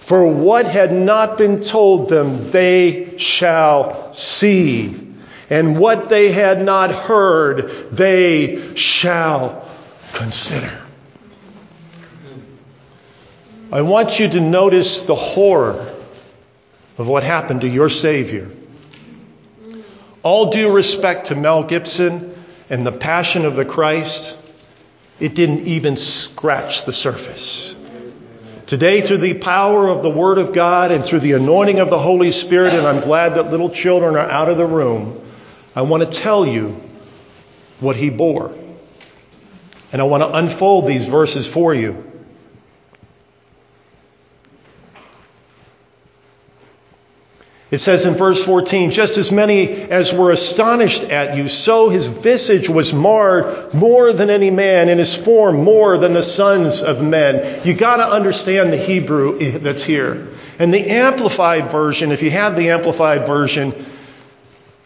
For 0.00 0.26
what 0.26 0.66
had 0.66 0.92
not 0.92 1.38
been 1.38 1.62
told 1.62 2.08
them, 2.08 2.50
they 2.50 3.16
shall 3.18 4.14
see. 4.14 4.94
And 5.50 5.78
what 5.78 6.08
they 6.08 6.32
had 6.32 6.64
not 6.64 6.90
heard, 6.92 7.68
they 7.92 8.74
shall 8.74 9.68
consider. 10.12 10.81
I 13.72 13.80
want 13.80 14.20
you 14.20 14.28
to 14.28 14.38
notice 14.38 15.00
the 15.04 15.14
horror 15.14 15.88
of 16.98 17.08
what 17.08 17.22
happened 17.22 17.62
to 17.62 17.68
your 17.68 17.88
Savior. 17.88 18.50
all 20.22 20.50
due 20.50 20.70
respect 20.70 21.28
to 21.28 21.34
Mel 21.34 21.64
Gibson 21.64 22.34
and 22.68 22.86
the 22.86 22.92
Passion 22.92 23.46
of 23.46 23.56
the 23.56 23.64
Christ, 23.64 24.38
it 25.18 25.34
didn't 25.34 25.66
even 25.68 25.96
scratch 25.96 26.84
the 26.84 26.92
surface. 26.92 27.74
Today, 28.66 29.00
through 29.00 29.16
the 29.16 29.34
power 29.34 29.88
of 29.88 30.02
the 30.02 30.10
Word 30.10 30.36
of 30.36 30.52
God 30.52 30.92
and 30.92 31.02
through 31.02 31.20
the 31.20 31.32
anointing 31.32 31.80
of 31.80 31.88
the 31.88 31.98
Holy 31.98 32.30
Spirit, 32.30 32.74
and 32.74 32.86
I'm 32.86 33.00
glad 33.00 33.36
that 33.36 33.50
little 33.50 33.70
children 33.70 34.16
are 34.16 34.28
out 34.28 34.50
of 34.50 34.58
the 34.58 34.66
room, 34.66 35.18
I 35.74 35.82
want 35.82 36.02
to 36.02 36.20
tell 36.20 36.46
you 36.46 36.78
what 37.80 37.96
He 37.96 38.10
bore. 38.10 38.52
And 39.94 40.02
I 40.02 40.04
want 40.04 40.22
to 40.22 40.36
unfold 40.36 40.86
these 40.86 41.08
verses 41.08 41.50
for 41.50 41.74
you. 41.74 42.11
It 47.72 47.78
says 47.78 48.04
in 48.04 48.16
verse 48.16 48.44
14, 48.44 48.90
just 48.90 49.16
as 49.16 49.32
many 49.32 49.70
as 49.70 50.12
were 50.12 50.30
astonished 50.30 51.04
at 51.04 51.38
you, 51.38 51.48
so 51.48 51.88
his 51.88 52.06
visage 52.06 52.68
was 52.68 52.92
marred 52.92 53.72
more 53.72 54.12
than 54.12 54.28
any 54.28 54.50
man, 54.50 54.90
and 54.90 54.98
his 55.00 55.16
form 55.16 55.64
more 55.64 55.96
than 55.96 56.12
the 56.12 56.22
sons 56.22 56.82
of 56.82 57.02
men. 57.02 57.62
You 57.64 57.72
got 57.72 57.96
to 57.96 58.06
understand 58.06 58.74
the 58.74 58.76
Hebrew 58.76 59.38
that's 59.58 59.82
here. 59.82 60.28
And 60.58 60.72
the 60.72 60.86
Amplified 60.86 61.70
Version, 61.70 62.12
if 62.12 62.22
you 62.22 62.30
have 62.30 62.56
the 62.56 62.68
Amplified 62.68 63.26
Version, 63.26 63.86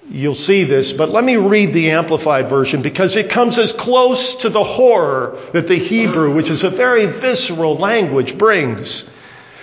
you'll 0.08 0.36
see 0.36 0.62
this, 0.62 0.92
but 0.92 1.08
let 1.08 1.24
me 1.24 1.38
read 1.38 1.72
the 1.72 1.90
Amplified 1.90 2.48
Version 2.48 2.82
because 2.82 3.16
it 3.16 3.30
comes 3.30 3.58
as 3.58 3.72
close 3.72 4.36
to 4.36 4.48
the 4.48 4.62
horror 4.62 5.36
that 5.50 5.66
the 5.66 5.74
Hebrew, 5.74 6.36
which 6.36 6.50
is 6.50 6.62
a 6.62 6.70
very 6.70 7.06
visceral 7.06 7.76
language, 7.76 8.38
brings. 8.38 9.10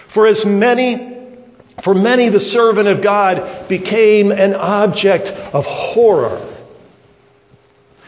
For 0.09 0.27
as 0.27 0.45
many 0.45 1.12
for 1.81 1.93
many, 1.93 2.29
the 2.29 2.39
servant 2.39 2.87
of 2.87 3.01
God 3.01 3.67
became 3.67 4.31
an 4.31 4.53
object 4.53 5.31
of 5.31 5.65
horror. 5.65 6.41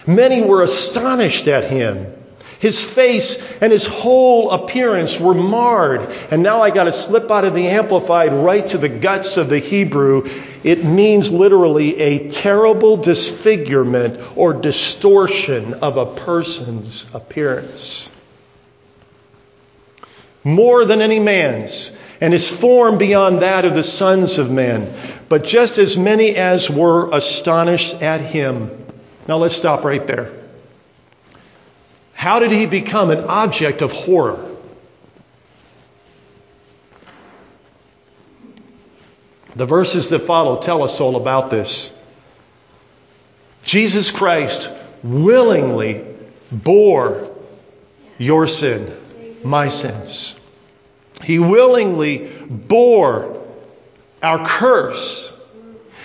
Many 0.07 0.41
were 0.41 0.61
astonished 0.61 1.47
at 1.47 1.65
him. 1.65 2.13
His 2.59 2.83
face 2.83 3.39
and 3.61 3.71
his 3.71 3.85
whole 3.85 4.51
appearance 4.51 5.19
were 5.19 5.33
marred. 5.33 6.01
And 6.31 6.41
now 6.41 6.61
I 6.61 6.69
got 6.71 6.85
to 6.85 6.93
slip 6.93 7.29
out 7.29 7.43
of 7.43 7.53
the 7.53 7.67
Amplified 7.67 8.33
right 8.33 8.67
to 8.69 8.77
the 8.77 8.89
guts 8.89 9.37
of 9.37 9.49
the 9.49 9.59
Hebrew. 9.59 10.29
It 10.63 10.83
means 10.83 11.31
literally 11.31 11.97
a 11.99 12.29
terrible 12.29 12.97
disfigurement 12.97 14.19
or 14.35 14.53
distortion 14.53 15.75
of 15.75 15.97
a 15.97 16.05
person's 16.05 17.07
appearance. 17.13 18.09
More 20.45 20.85
than 20.85 21.01
any 21.01 21.19
man's 21.19 21.93
and 22.21 22.31
his 22.31 22.49
form 22.49 22.97
beyond 22.97 23.41
that 23.41 23.65
of 23.65 23.73
the 23.73 23.83
sons 23.83 24.37
of 24.37 24.49
men. 24.49 24.93
But 25.27 25.43
just 25.43 25.79
as 25.79 25.97
many 25.97 26.35
as 26.35 26.69
were 26.69 27.09
astonished 27.11 28.01
at 28.01 28.21
him. 28.21 28.85
Now 29.27 29.37
let's 29.37 29.55
stop 29.55 29.83
right 29.83 30.05
there. 30.05 30.31
How 32.13 32.39
did 32.39 32.51
he 32.51 32.67
become 32.67 33.11
an 33.11 33.25
object 33.25 33.81
of 33.81 33.91
horror? 33.91 34.55
The 39.55 39.65
verses 39.65 40.09
that 40.09 40.19
follow 40.19 40.57
tell 40.57 40.83
us 40.83 41.01
all 41.01 41.15
about 41.15 41.49
this. 41.49 41.93
Jesus 43.63 44.11
Christ 44.11 44.71
willingly 45.01 46.05
bore 46.51 47.31
your 48.17 48.47
sin, 48.47 48.95
my 49.45 49.69
sins. 49.69 50.39
He 51.23 51.39
willingly 51.39 52.29
bore 52.49 53.41
our 54.21 54.45
curse. 54.45 55.31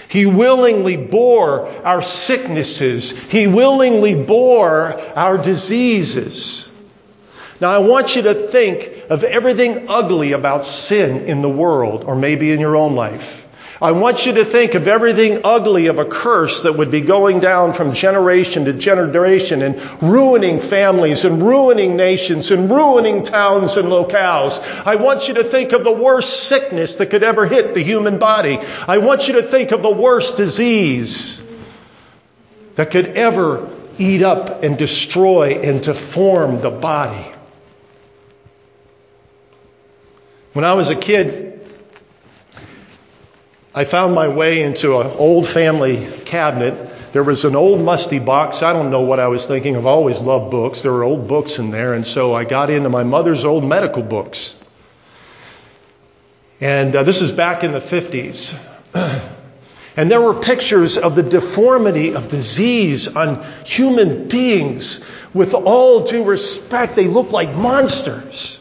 He 0.08 0.26
willingly 0.26 0.96
bore 0.96 1.68
our 1.84 2.02
sicknesses. 2.02 3.12
He 3.12 3.46
willingly 3.46 4.22
bore 4.22 5.00
our 5.16 5.38
diseases. 5.38 6.68
Now, 7.60 7.70
I 7.70 7.78
want 7.78 8.16
you 8.16 8.22
to 8.22 8.34
think 8.34 8.90
of 9.10 9.22
everything 9.22 9.86
ugly 9.88 10.32
about 10.32 10.66
sin 10.66 11.26
in 11.26 11.42
the 11.42 11.48
world, 11.48 12.04
or 12.04 12.16
maybe 12.16 12.52
in 12.52 12.60
your 12.60 12.76
own 12.76 12.94
life. 12.94 13.39
I 13.82 13.92
want 13.92 14.26
you 14.26 14.34
to 14.34 14.44
think 14.44 14.74
of 14.74 14.86
everything 14.86 15.40
ugly 15.42 15.86
of 15.86 15.98
a 15.98 16.04
curse 16.04 16.64
that 16.64 16.74
would 16.74 16.90
be 16.90 17.00
going 17.00 17.40
down 17.40 17.72
from 17.72 17.94
generation 17.94 18.66
to 18.66 18.74
generation 18.74 19.62
and 19.62 20.02
ruining 20.02 20.60
families 20.60 21.24
and 21.24 21.42
ruining 21.42 21.96
nations 21.96 22.50
and 22.50 22.70
ruining 22.70 23.22
towns 23.22 23.78
and 23.78 23.88
locales. 23.88 24.60
I 24.86 24.96
want 24.96 25.28
you 25.28 25.34
to 25.34 25.44
think 25.44 25.72
of 25.72 25.82
the 25.82 25.92
worst 25.92 26.44
sickness 26.48 26.96
that 26.96 27.06
could 27.06 27.22
ever 27.22 27.46
hit 27.46 27.72
the 27.72 27.82
human 27.82 28.18
body. 28.18 28.58
I 28.86 28.98
want 28.98 29.28
you 29.28 29.34
to 29.34 29.42
think 29.42 29.70
of 29.72 29.82
the 29.82 29.90
worst 29.90 30.36
disease 30.36 31.42
that 32.74 32.90
could 32.90 33.06
ever 33.06 33.70
eat 33.96 34.22
up 34.22 34.62
and 34.62 34.76
destroy 34.76 35.58
and 35.62 35.82
deform 35.82 36.60
the 36.60 36.70
body. 36.70 37.32
When 40.52 40.66
I 40.66 40.74
was 40.74 40.90
a 40.90 40.96
kid, 40.96 41.49
I 43.74 43.84
found 43.84 44.14
my 44.14 44.26
way 44.28 44.62
into 44.62 44.98
an 44.98 45.06
old 45.06 45.46
family 45.46 46.08
cabinet. 46.24 47.12
There 47.12 47.22
was 47.22 47.44
an 47.44 47.54
old 47.54 47.80
musty 47.80 48.18
box. 48.18 48.62
I 48.62 48.72
don't 48.72 48.90
know 48.90 49.02
what 49.02 49.20
I 49.20 49.28
was 49.28 49.46
thinking. 49.46 49.76
I've 49.76 49.86
always 49.86 50.20
loved 50.20 50.50
books. 50.50 50.82
There 50.82 50.92
were 50.92 51.04
old 51.04 51.28
books 51.28 51.58
in 51.58 51.70
there. 51.70 51.94
And 51.94 52.06
so 52.06 52.34
I 52.34 52.44
got 52.44 52.70
into 52.70 52.88
my 52.88 53.04
mother's 53.04 53.44
old 53.44 53.64
medical 53.64 54.02
books. 54.02 54.56
And 56.60 56.94
uh, 56.94 57.04
this 57.04 57.22
is 57.22 57.32
back 57.32 57.64
in 57.64 57.72
the 57.72 57.78
50s. 57.78 58.58
and 59.96 60.10
there 60.10 60.20
were 60.20 60.34
pictures 60.34 60.98
of 60.98 61.14
the 61.14 61.22
deformity 61.22 62.14
of 62.14 62.28
disease 62.28 63.08
on 63.08 63.44
human 63.64 64.26
beings. 64.26 65.00
With 65.32 65.54
all 65.54 66.04
due 66.04 66.24
respect, 66.24 66.96
they 66.96 67.06
look 67.06 67.30
like 67.30 67.54
monsters. 67.54 68.59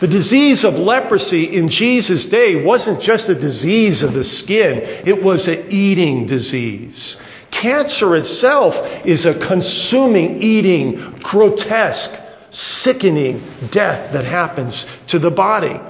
The 0.00 0.06
disease 0.06 0.64
of 0.64 0.78
leprosy 0.78 1.44
in 1.44 1.68
Jesus' 1.68 2.26
day 2.26 2.62
wasn't 2.62 3.00
just 3.00 3.28
a 3.28 3.34
disease 3.34 4.04
of 4.04 4.14
the 4.14 4.22
skin, 4.22 4.82
it 5.04 5.22
was 5.22 5.48
an 5.48 5.66
eating 5.70 6.26
disease. 6.26 7.18
Cancer 7.50 8.14
itself 8.14 9.04
is 9.04 9.26
a 9.26 9.34
consuming, 9.34 10.40
eating, 10.40 10.94
grotesque, 11.20 12.14
sickening 12.50 13.42
death 13.70 14.12
that 14.12 14.24
happens 14.24 14.86
to 15.08 15.18
the 15.18 15.32
body. 15.32 15.80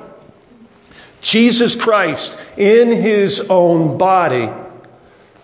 Jesus 1.21 1.77
Christ, 1.77 2.39
in 2.57 2.91
his 2.91 3.41
own 3.51 3.99
body, 3.99 4.49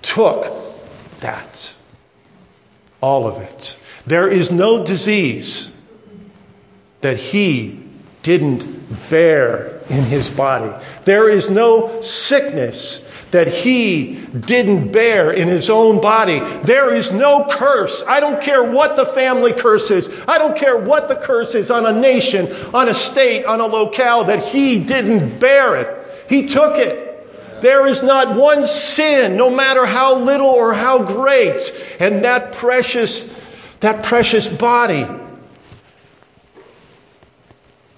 took 0.00 0.50
that. 1.20 1.74
All 3.02 3.26
of 3.26 3.42
it. 3.42 3.76
There 4.06 4.28
is 4.28 4.50
no 4.50 4.84
disease 4.86 5.70
that 7.02 7.18
he 7.18 7.83
didn't 8.24 8.64
bear 9.10 9.80
in 9.88 10.02
his 10.02 10.30
body. 10.30 10.72
There 11.04 11.28
is 11.28 11.50
no 11.50 12.00
sickness 12.00 13.08
that 13.30 13.48
he 13.48 14.14
didn't 14.14 14.92
bear 14.92 15.30
in 15.30 15.46
his 15.48 15.68
own 15.68 16.00
body. 16.00 16.40
There 16.62 16.94
is 16.94 17.12
no 17.12 17.46
curse. 17.50 18.02
I 18.08 18.20
don't 18.20 18.40
care 18.40 18.64
what 18.64 18.96
the 18.96 19.04
family 19.04 19.52
curse 19.52 19.90
is. 19.90 20.10
I 20.26 20.38
don't 20.38 20.56
care 20.56 20.78
what 20.78 21.08
the 21.08 21.16
curse 21.16 21.54
is 21.54 21.70
on 21.70 21.84
a 21.84 21.92
nation, 21.92 22.50
on 22.72 22.88
a 22.88 22.94
state, 22.94 23.44
on 23.44 23.60
a 23.60 23.66
locale 23.66 24.24
that 24.24 24.42
he 24.42 24.80
didn't 24.80 25.38
bear 25.38 25.76
it. 25.76 26.06
He 26.28 26.46
took 26.46 26.78
it. 26.78 27.60
There 27.60 27.86
is 27.86 28.02
not 28.02 28.36
one 28.36 28.66
sin, 28.66 29.36
no 29.36 29.50
matter 29.50 29.84
how 29.84 30.16
little 30.16 30.48
or 30.48 30.72
how 30.72 31.04
great, 31.04 31.74
and 32.00 32.24
that 32.24 32.52
precious, 32.52 33.28
that 33.80 34.04
precious 34.04 34.48
body 34.48 35.06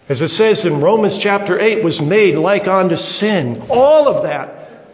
as 0.08 0.22
it 0.22 0.28
says 0.28 0.64
in 0.64 0.80
Romans 0.80 1.16
chapter 1.16 1.58
8, 1.58 1.82
was 1.82 2.00
made 2.00 2.36
like 2.36 2.68
unto 2.68 2.96
sin. 2.96 3.62
All 3.68 4.08
of 4.08 4.22
that 4.22 4.86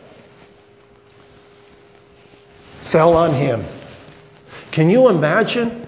fell 2.81 3.15
on 3.15 3.35
him. 3.35 3.65
Can 4.71 4.89
you 4.89 5.09
imagine 5.09 5.87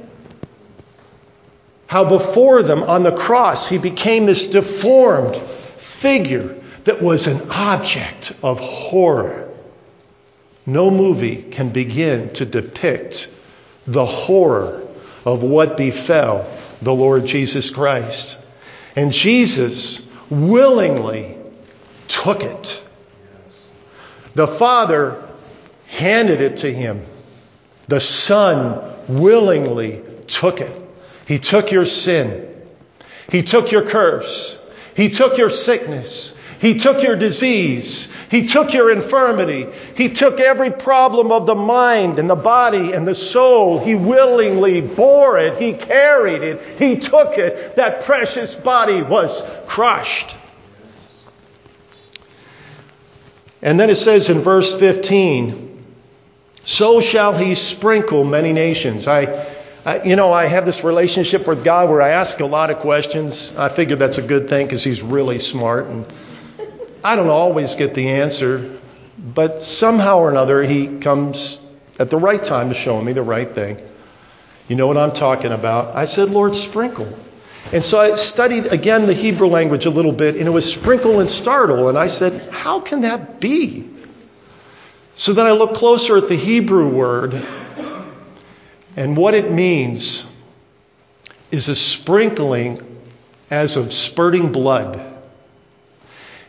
how 1.87 2.05
before 2.05 2.63
them 2.63 2.83
on 2.83 3.03
the 3.03 3.13
cross 3.13 3.69
he 3.69 3.79
became 3.79 4.27
this 4.27 4.49
deformed 4.49 5.37
figure 5.77 6.57
that 6.85 7.01
was 7.01 7.27
an 7.27 7.51
object 7.51 8.35
of 8.43 8.61
horror? 8.61 9.51
No 10.67 10.91
movie 10.91 11.43
can 11.43 11.71
begin 11.71 12.33
to 12.35 12.45
depict 12.45 13.31
the 13.87 14.05
horror 14.05 14.83
of 15.25 15.43
what 15.43 15.77
befell 15.77 16.47
the 16.83 16.95
Lord 16.95 17.25
Jesus 17.25 17.71
Christ. 17.71 18.39
And 18.97 19.13
Jesus 19.13 20.07
willingly 20.31 21.37
took 22.09 22.43
it. 22.43 22.85
The 24.35 24.47
Father 24.47 25.23
handed 25.87 26.41
it 26.41 26.59
to 26.59 26.73
him. 26.73 27.03
The 27.89 28.01
Son 28.01 28.81
willingly 29.09 30.03
took 30.27 30.61
it. 30.61 30.75
He 31.27 31.39
took 31.39 31.73
your 31.73 31.85
sin. 31.85 32.51
He 33.31 33.43
took 33.43 33.73
your 33.73 33.87
curse. 33.87 34.61
He 34.97 35.11
took 35.11 35.39
your 35.39 35.51
sickness. 35.51 36.34
He 36.61 36.77
took 36.77 37.03
your 37.03 37.17
disease. 37.17 38.09
He 38.31 38.47
took 38.47 38.73
your 38.73 38.91
infirmity. 38.91 39.67
He 39.97 40.09
took 40.09 40.41
every 40.41 40.71
problem 40.71 41.33
of 41.33 41.47
the 41.47 41.55
mind 41.55 42.19
and 42.19 42.29
the 42.29 42.37
body 42.37 42.93
and 42.93 43.07
the 43.07 43.15
soul. 43.15 43.79
He 43.79 43.95
willingly 43.95 44.81
bore 44.81 45.39
it. 45.39 45.59
He 45.59 45.73
carried 45.73 46.43
it. 46.43 46.61
He 46.79 46.97
took 46.97 47.39
it. 47.39 47.77
That 47.77 48.05
precious 48.05 48.55
body 48.55 49.03
was 49.03 49.45
crushed. 49.67 50.37
And 53.63 53.81
then 53.81 53.89
it 53.89 53.97
says 53.97 54.29
in 54.29 54.41
verse 54.41 54.79
15, 54.79 55.83
so 56.65 57.01
shall 57.01 57.37
he 57.37 57.55
sprinkle 57.55 58.25
many 58.25 58.53
nations. 58.53 59.07
I, 59.07 59.47
I, 59.85 60.03
you 60.03 60.17
know, 60.17 60.33
I 60.33 60.47
have 60.47 60.65
this 60.65 60.83
relationship 60.83 61.47
with 61.47 61.63
God 61.63 61.91
where 61.91 62.01
I 62.01 62.11
ask 62.11 62.41
a 62.41 62.47
lot 62.47 62.71
of 62.71 62.79
questions. 62.79 63.55
I 63.57 63.69
figure 63.69 63.97
that's 63.97 64.19
a 64.19 64.23
good 64.23 64.49
thing 64.49 64.67
because 64.67 64.83
He's 64.83 65.03
really 65.03 65.39
smart. 65.39 65.87
And 65.87 66.07
I 67.05 67.17
don't 67.17 67.29
always 67.29 67.75
get 67.75 67.95
the 67.95 68.09
answer, 68.09 68.79
but 69.19 69.63
somehow 69.63 70.21
or 70.21 70.31
another, 70.31 70.63
He 70.63 70.99
comes 70.99 71.61
at 71.99 72.09
the 72.09 72.17
right 72.17 72.43
time 72.43 72.71
to 72.71 72.75
show 72.75 73.01
me 73.01 73.13
the 73.13 73.23
right 73.23 73.49
thing. 73.49 73.79
You 74.69 74.77
know 74.77 74.87
what 74.87 74.97
I'm 74.97 75.13
talking 75.13 75.53
about. 75.53 75.95
I 75.95 76.07
said, 76.07 76.31
Lord, 76.31 76.57
sprinkle. 76.57 77.15
And 77.73 77.85
so 77.85 78.01
I 78.01 78.15
studied 78.15 78.67
again 78.67 79.07
the 79.07 79.13
Hebrew 79.13 79.49
language 79.49 79.85
a 79.85 79.91
little 79.91 80.13
bit, 80.13 80.37
and 80.37 80.47
it 80.47 80.51
was 80.51 80.71
sprinkle 80.71 81.21
and 81.21 81.31
startle. 81.31 81.91
And 81.91 81.99
I 81.99 82.09
said, 82.09 82.51
How 82.51 82.81
can 82.81 83.03
that 83.03 83.39
be? 83.39 83.89
So 85.15 85.35
then 85.35 85.47
I 85.47 85.53
looked 85.53 85.77
closer 85.77 86.17
at 86.17 86.29
the 86.29 86.37
Hebrew 86.37 86.89
word, 86.89 87.47
and 88.97 89.17
what 89.17 89.35
it 89.35 89.53
means 89.53 90.27
is 91.51 91.69
a 91.69 91.75
sprinkling 91.75 92.81
as 93.51 93.77
of 93.77 93.93
spurting 93.93 94.51
blood. 94.51 95.14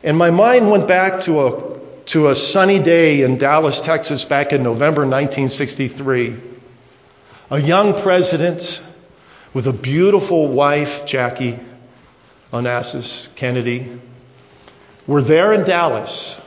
And 0.05 0.19
my 0.19 0.29
mind 0.29 0.69
went 0.69 0.87
back 0.87 1.21
to 1.21 1.47
a, 1.47 1.79
to 2.05 2.29
a 2.29 2.35
sunny 2.35 2.77
day 2.77 3.23
in 3.23 3.39
Dallas, 3.39 3.81
Texas, 3.81 4.23
back 4.23 4.53
in 4.53 4.61
November 4.61 5.01
1963. 5.01 6.35
A 7.49 7.59
young 7.59 7.99
president 7.99 8.85
with 9.51 9.65
a 9.65 9.73
beautiful 9.73 10.47
wife, 10.47 11.07
Jackie 11.07 11.57
Onassis 12.53 13.33
Kennedy, 13.35 13.99
were 15.07 15.23
there 15.23 15.53
in 15.53 15.63
Dallas. 15.63 16.39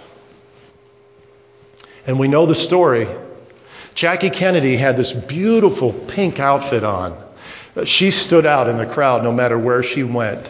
And 2.06 2.20
we 2.20 2.28
know 2.28 2.46
the 2.46 2.54
story. 2.54 3.08
Jackie 3.92 4.30
Kennedy 4.30 4.76
had 4.76 4.96
this 4.96 5.12
beautiful 5.12 5.92
pink 5.92 6.38
outfit 6.38 6.84
on. 6.84 7.20
She 7.86 8.12
stood 8.12 8.46
out 8.46 8.68
in 8.68 8.78
the 8.78 8.86
crowd 8.86 9.24
no 9.24 9.32
matter 9.32 9.58
where 9.58 9.82
she 9.82 10.04
went. 10.04 10.48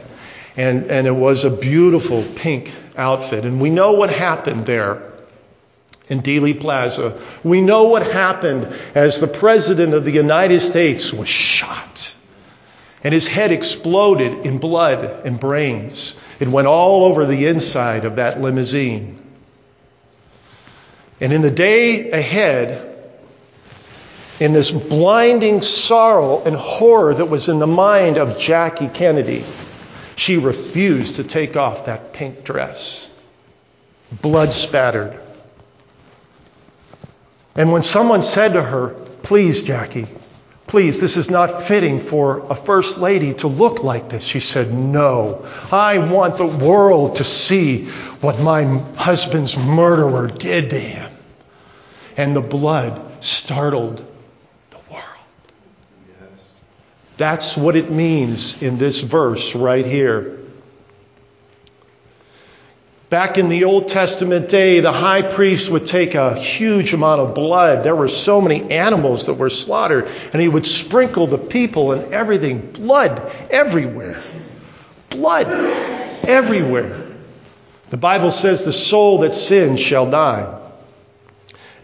And, 0.59 0.91
and 0.91 1.07
it 1.07 1.13
was 1.13 1.47
a 1.47 1.51
beautiful 1.51 2.23
pink 2.23 2.71
outfit. 2.99 3.45
And 3.45 3.61
we 3.61 3.71
know 3.71 3.93
what 3.93 4.11
happened 4.11 4.67
there 4.67 5.03
in 6.09 6.23
Dealey 6.23 6.59
Plaza. 6.59 7.19
We 7.45 7.61
know 7.61 7.85
what 7.85 8.03
happened 8.03 8.73
as 8.95 9.21
the 9.21 9.27
President 9.27 9.95
of 9.95 10.05
the 10.05 10.11
United 10.11 10.61
States 10.61 11.13
was 11.13 11.29
shot. 11.29 12.15
And 13.05 13.15
his 13.15 13.29
head 13.29 13.53
exploded 13.53 14.45
in 14.45 14.59
blood 14.59 15.25
and 15.25 15.39
brains. 15.39 16.17
It 16.41 16.49
went 16.49 16.67
all 16.67 17.05
over 17.05 17.27
the 17.27 17.47
inside 17.47 18.05
of 18.05 18.17
that 18.17 18.41
limousine. 18.41 19.23
And 21.21 21.33
in 21.33 21.43
the 21.43 21.51
day 21.51 22.11
ahead, 22.11 22.85
in 24.41 24.53
this 24.53 24.71
blinding 24.71 25.63
sorrow 25.63 26.43
and 26.45 26.55
horror 26.55 27.15
that 27.15 27.27
was 27.27 27.49
in 27.49 27.59
the 27.59 27.67
mind 27.67 28.19
of 28.19 28.39
Jackie 28.39 28.89
Kennedy, 28.89 29.45
she 30.19 30.37
refused 30.37 31.17
to 31.17 31.25
take 31.25 31.57
off 31.57 31.87
that 31.87 32.13
pink 32.13 32.43
dress, 32.43 33.09
blood 34.11 34.53
spattered. 34.53 35.17
And 37.55 37.71
when 37.71 37.85
someone 37.85 38.25
said 38.25 38.55
to 38.55 38.63
her, 38.63 38.89
Please, 39.23 39.63
Jackie, 39.63 40.09
please, 40.67 41.01
this 41.01 41.17
is 41.17 41.31
not 41.31 41.63
fitting 41.63 42.01
for 42.01 42.51
a 42.51 42.57
first 42.57 42.99
lady 42.99 43.35
to 43.35 43.47
look 43.47 43.85
like 43.85 44.09
this, 44.09 44.25
she 44.25 44.41
said, 44.41 44.75
No, 44.75 45.47
I 45.71 45.99
want 45.99 46.37
the 46.37 46.47
world 46.49 47.17
to 47.17 47.25
see 47.25 47.87
what 48.21 48.41
my 48.41 48.65
husband's 48.97 49.57
murderer 49.57 50.27
did 50.27 50.71
to 50.71 50.81
him. 50.81 51.13
And 52.17 52.35
the 52.35 52.43
blood 52.43 53.23
startled 53.23 54.05
That's 57.19 57.57
what 57.57 57.75
it 57.75 57.91
means 57.91 58.63
in 58.63 58.79
this 58.79 59.03
verse 59.03 59.57
right 59.57 59.85
here. 59.85 60.39
Back 63.11 63.39
in 63.39 63.49
the 63.49 63.65
Old 63.65 63.89
Testament 63.89 64.49
day, 64.49 64.79
the 64.81 64.93
high 64.93 65.23
priest 65.23 65.71
would 65.71 65.87
take 65.87 66.15
a 66.15 66.35
huge 66.35 66.93
amount 66.93 67.23
of 67.23 67.35
blood. 67.35 67.83
There 67.83 67.97
were 67.97 68.09
so 68.09 68.41
many 68.41 68.71
animals 68.71 69.27
that 69.27 69.35
were 69.35 69.51
slaughtered, 69.51 70.07
and 70.33 70.41
he 70.41 70.49
would 70.49 70.65
sprinkle 70.65 71.27
the 71.27 71.39
people 71.39 71.93
and 71.93 72.13
everything. 72.13 72.71
Blood 72.71 73.33
everywhere. 73.51 74.23
Blood 75.11 75.49
everywhere. 76.23 77.07
The 77.91 77.97
Bible 77.97 78.31
says 78.31 78.65
the 78.65 78.73
soul 78.73 79.21
that 79.21 79.35
sins 79.35 79.81
shall 79.81 80.09
die. 80.09 80.58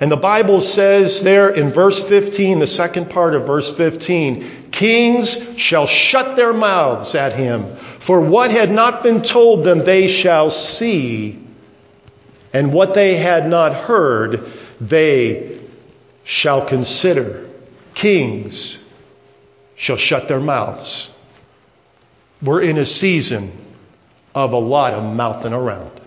And 0.00 0.10
the 0.10 0.16
Bible 0.16 0.60
says 0.60 1.22
there 1.22 1.50
in 1.50 1.70
verse 1.70 2.02
15, 2.02 2.58
the 2.58 2.66
second 2.66 3.10
part 3.10 3.34
of 3.34 3.46
verse 3.46 3.74
15, 3.74 4.70
kings 4.72 5.38
shall 5.56 5.86
shut 5.86 6.36
their 6.36 6.52
mouths 6.52 7.14
at 7.14 7.34
him, 7.34 7.76
for 7.76 8.20
what 8.20 8.50
had 8.50 8.70
not 8.70 9.02
been 9.02 9.22
told 9.22 9.64
them 9.64 9.84
they 9.84 10.08
shall 10.08 10.50
see, 10.50 11.40
and 12.52 12.72
what 12.72 12.94
they 12.94 13.16
had 13.16 13.48
not 13.48 13.74
heard 13.74 14.50
they 14.80 15.60
shall 16.24 16.64
consider. 16.64 17.48
Kings 17.94 18.80
shall 19.76 19.96
shut 19.96 20.26
their 20.26 20.40
mouths. 20.40 21.10
We're 22.42 22.62
in 22.62 22.78
a 22.78 22.84
season 22.84 23.52
of 24.34 24.52
a 24.52 24.58
lot 24.58 24.94
of 24.94 25.14
mouthing 25.14 25.52
around. 25.52 26.00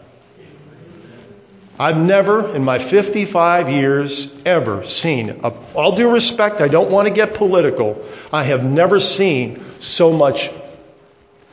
I've 1.79 1.97
never, 1.97 2.55
in 2.55 2.63
my 2.63 2.79
55 2.79 3.69
years, 3.69 4.33
ever 4.45 4.83
seen, 4.83 5.41
all 5.75 5.95
due 5.95 6.09
respect, 6.09 6.59
I 6.59 6.69
don't 6.69 6.89
want 6.89 7.07
to 7.07 7.13
get 7.13 7.35
political, 7.35 8.03
I 8.33 8.43
have 8.43 8.63
never 8.63 8.99
seen 8.99 9.63
so 9.79 10.11
much 10.11 10.49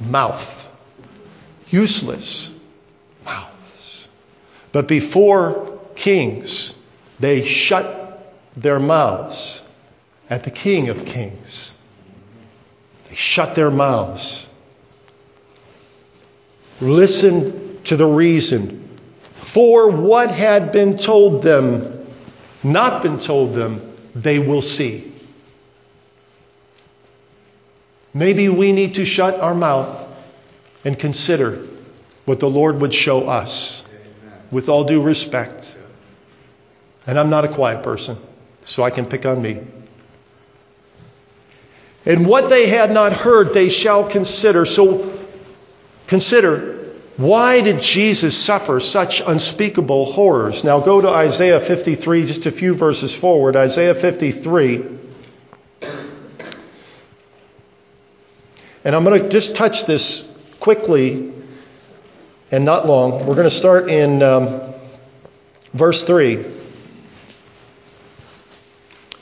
mouth. 0.00 0.66
Useless 1.68 2.50
mouths. 3.26 4.08
But 4.72 4.88
before 4.88 5.78
kings, 5.94 6.74
they 7.20 7.44
shut 7.44 8.34
their 8.56 8.80
mouths 8.80 9.62
at 10.30 10.44
the 10.44 10.50
King 10.50 10.88
of 10.88 11.04
Kings. 11.04 11.74
They 13.10 13.14
shut 13.14 13.54
their 13.54 13.70
mouths. 13.70 14.46
Listen 16.80 17.82
to 17.84 17.96
the 17.96 18.06
reason 18.06 18.84
for 19.44 19.90
what 19.90 20.30
had 20.30 20.72
been 20.72 20.96
told 20.96 21.42
them, 21.42 22.06
not 22.62 23.02
been 23.02 23.20
told 23.20 23.52
them, 23.52 23.94
they 24.14 24.38
will 24.38 24.62
see. 24.62 25.12
Maybe 28.14 28.48
we 28.48 28.72
need 28.72 28.94
to 28.94 29.04
shut 29.04 29.38
our 29.40 29.54
mouth 29.54 30.08
and 30.84 30.98
consider 30.98 31.66
what 32.24 32.40
the 32.40 32.48
Lord 32.48 32.80
would 32.80 32.94
show 32.94 33.28
us 33.28 33.84
with 34.50 34.70
all 34.70 34.84
due 34.84 35.02
respect. 35.02 35.76
And 37.06 37.18
I'm 37.18 37.28
not 37.28 37.44
a 37.44 37.48
quiet 37.48 37.82
person, 37.82 38.16
so 38.64 38.82
I 38.82 38.90
can 38.90 39.04
pick 39.04 39.26
on 39.26 39.42
me. 39.42 39.60
And 42.06 42.26
what 42.26 42.48
they 42.48 42.66
had 42.66 42.90
not 42.92 43.12
heard, 43.12 43.52
they 43.52 43.68
shall 43.68 44.08
consider. 44.08 44.64
So 44.64 45.12
consider 46.06 46.73
why 47.16 47.60
did 47.60 47.80
Jesus 47.80 48.36
suffer 48.36 48.80
such 48.80 49.22
unspeakable 49.24 50.06
horrors? 50.06 50.64
Now 50.64 50.80
go 50.80 51.00
to 51.00 51.08
Isaiah 51.08 51.60
53, 51.60 52.26
just 52.26 52.46
a 52.46 52.50
few 52.50 52.74
verses 52.74 53.16
forward. 53.16 53.54
Isaiah 53.54 53.94
53. 53.94 54.84
And 58.84 58.96
I'm 58.96 59.04
going 59.04 59.22
to 59.22 59.28
just 59.28 59.54
touch 59.54 59.84
this 59.84 60.28
quickly 60.58 61.32
and 62.50 62.64
not 62.64 62.86
long. 62.86 63.26
We're 63.26 63.36
going 63.36 63.48
to 63.48 63.50
start 63.50 63.88
in 63.88 64.20
um, 64.20 64.74
verse 65.72 66.02
3. 66.02 66.44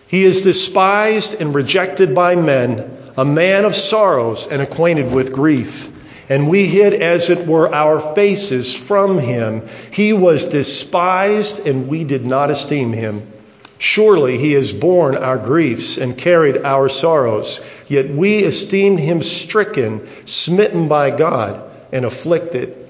He 0.09 0.25
is 0.25 0.41
despised 0.43 1.35
and 1.41 1.55
rejected 1.55 2.15
by 2.15 2.37
men, 2.37 2.97
a 3.19 3.25
man 3.27 3.67
of 3.67 3.75
sorrows 3.75 4.47
and 4.47 4.63
acquainted 4.63 5.13
with 5.13 5.35
grief 5.35 5.92
and 6.33 6.49
we 6.49 6.67
hid, 6.67 6.95
as 6.95 7.29
it 7.29 7.47
were, 7.47 7.75
our 7.75 8.01
faces 8.15 8.75
from 8.75 9.19
him. 9.19 9.69
He 9.91 10.15
was 10.15 10.47
despised, 10.47 11.67
and 11.67 11.89
we 11.89 12.05
did 12.05 12.25
not 12.25 12.51
esteem 12.51 12.95
him. 12.95 13.31
Surely 13.77 14.39
he 14.39 14.53
has 14.53 14.73
borne 14.73 15.15
our 15.15 15.37
griefs 15.37 15.99
and 15.99 16.17
carried 16.17 16.57
our 16.57 16.89
sorrows, 16.89 17.61
yet 17.87 18.09
we 18.09 18.39
esteemed 18.39 18.99
him 18.99 19.21
stricken, 19.21 20.09
smitten 20.25 20.89
by 20.89 21.11
God, 21.11 21.71
and 21.93 22.07
afflicted. 22.07 22.89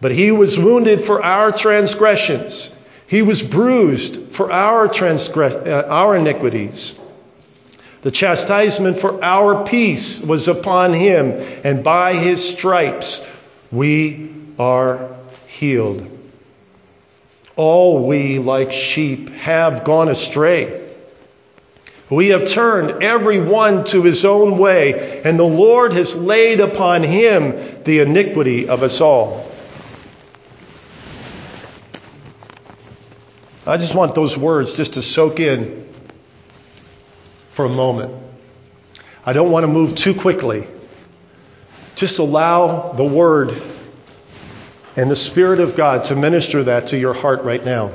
But 0.00 0.12
he 0.12 0.30
was 0.30 0.56
wounded 0.56 1.00
for 1.00 1.20
our 1.20 1.50
transgressions. 1.50 2.72
He 3.08 3.22
was 3.22 3.42
bruised 3.42 4.30
for 4.30 4.52
our, 4.52 4.86
transgress- 4.86 5.66
uh, 5.66 5.88
our 5.88 6.14
iniquities. 6.14 6.96
The 8.02 8.10
chastisement 8.10 8.98
for 8.98 9.22
our 9.22 9.64
peace 9.64 10.20
was 10.20 10.48
upon 10.48 10.94
him, 10.94 11.32
and 11.64 11.84
by 11.84 12.14
his 12.14 12.48
stripes 12.48 13.26
we 13.70 14.30
are 14.58 15.10
healed. 15.46 16.08
All 17.56 18.06
we, 18.06 18.38
like 18.38 18.72
sheep, 18.72 19.30
have 19.30 19.84
gone 19.84 20.08
astray. 20.08 20.88
We 22.08 22.28
have 22.28 22.46
turned 22.46 23.02
every 23.02 23.40
one 23.40 23.84
to 23.84 24.02
his 24.02 24.24
own 24.24 24.56
way, 24.56 25.20
and 25.22 25.38
the 25.38 25.44
Lord 25.44 25.92
has 25.92 26.16
laid 26.16 26.60
upon 26.60 27.02
him 27.02 27.82
the 27.84 28.00
iniquity 28.00 28.68
of 28.68 28.82
us 28.82 29.02
all. 29.02 29.46
I 33.66 33.76
just 33.76 33.94
want 33.94 34.14
those 34.14 34.36
words 34.38 34.74
just 34.74 34.94
to 34.94 35.02
soak 35.02 35.38
in 35.38 35.89
for 37.60 37.66
a 37.66 37.68
moment. 37.68 38.10
I 39.22 39.34
don't 39.34 39.50
want 39.50 39.64
to 39.64 39.66
move 39.66 39.94
too 39.94 40.14
quickly. 40.14 40.66
Just 41.94 42.18
allow 42.18 42.92
the 42.92 43.04
Word 43.04 43.62
and 44.96 45.10
the 45.10 45.16
Spirit 45.16 45.60
of 45.60 45.76
God 45.76 46.04
to 46.04 46.16
minister 46.16 46.64
that 46.64 46.86
to 46.86 46.98
your 46.98 47.12
heart 47.12 47.42
right 47.42 47.62
now. 47.62 47.90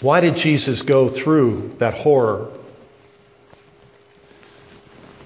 Why 0.00 0.20
did 0.20 0.36
Jesus 0.36 0.82
go 0.82 1.08
through 1.08 1.70
that 1.78 1.94
horror? 1.94 2.46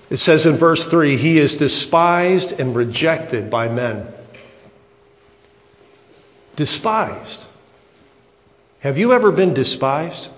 It 0.09 0.17
says 0.17 0.47
in 0.47 0.57
verse 0.57 0.87
3 0.87 1.19
He 1.19 1.37
is 1.37 1.57
despised 1.57 2.59
and 2.59 2.75
rejected 2.75 3.51
by 3.51 3.69
men 3.69 4.07
despised. 6.57 7.49
Have 8.81 8.99
you 8.99 9.13
ever 9.13 9.33
been 9.33 9.55
despised? 9.55 10.31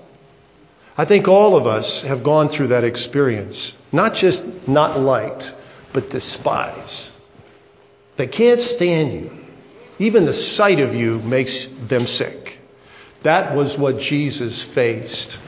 I 0.96 1.04
think 1.04 1.28
all 1.28 1.56
of 1.56 1.66
us 1.66 2.02
have 2.02 2.22
gone 2.22 2.48
through 2.48 2.68
that 2.68 2.84
experience. 2.84 3.76
Not 3.92 4.14
just 4.14 4.68
not 4.68 4.98
liked, 4.98 5.54
but 5.92 6.10
despised. 6.10 7.12
They 8.16 8.26
can't 8.26 8.60
stand 8.60 9.12
you. 9.12 9.30
Even 9.98 10.24
the 10.24 10.32
sight 10.32 10.80
of 10.80 10.94
you 10.94 11.18
makes 11.20 11.68
them 11.86 12.06
sick. 12.06 12.58
That 13.22 13.54
was 13.54 13.76
what 13.76 13.98
Jesus 13.98 14.62
faced. 14.62 15.38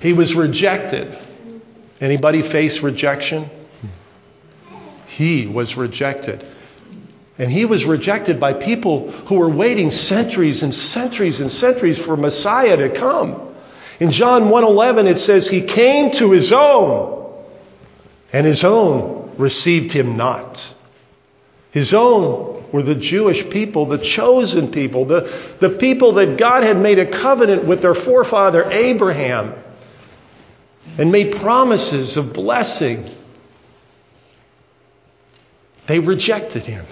He 0.00 0.12
was 0.12 0.34
rejected. 0.34 1.18
Anybody 2.00 2.42
face 2.42 2.80
rejection? 2.80 3.50
He 5.06 5.46
was 5.46 5.76
rejected. 5.76 6.46
And 7.40 7.50
he 7.50 7.64
was 7.64 7.86
rejected 7.86 8.38
by 8.38 8.52
people 8.52 9.10
who 9.10 9.36
were 9.36 9.48
waiting 9.48 9.90
centuries 9.90 10.62
and 10.62 10.74
centuries 10.74 11.40
and 11.40 11.50
centuries 11.50 11.98
for 11.98 12.14
Messiah 12.14 12.76
to 12.76 12.90
come. 12.90 13.48
In 13.98 14.10
John 14.10 14.50
1:11 14.50 15.06
it 15.06 15.16
says 15.16 15.48
he 15.48 15.62
came 15.62 16.10
to 16.12 16.32
his 16.32 16.52
own 16.52 17.32
and 18.30 18.46
his 18.46 18.62
own 18.62 19.30
received 19.38 19.90
him 19.90 20.18
not. 20.18 20.74
His 21.70 21.94
own 21.94 22.62
were 22.72 22.82
the 22.82 22.94
Jewish 22.94 23.48
people, 23.48 23.86
the 23.86 23.96
chosen 23.96 24.70
people, 24.70 25.06
the, 25.06 25.32
the 25.60 25.70
people 25.70 26.12
that 26.12 26.36
God 26.36 26.62
had 26.62 26.78
made 26.78 26.98
a 26.98 27.06
covenant 27.06 27.64
with 27.64 27.80
their 27.80 27.94
forefather 27.94 28.70
Abraham 28.70 29.54
and 30.98 31.10
made 31.10 31.36
promises 31.36 32.18
of 32.18 32.34
blessing. 32.34 33.10
They 35.86 36.00
rejected 36.00 36.66
him. 36.66 36.84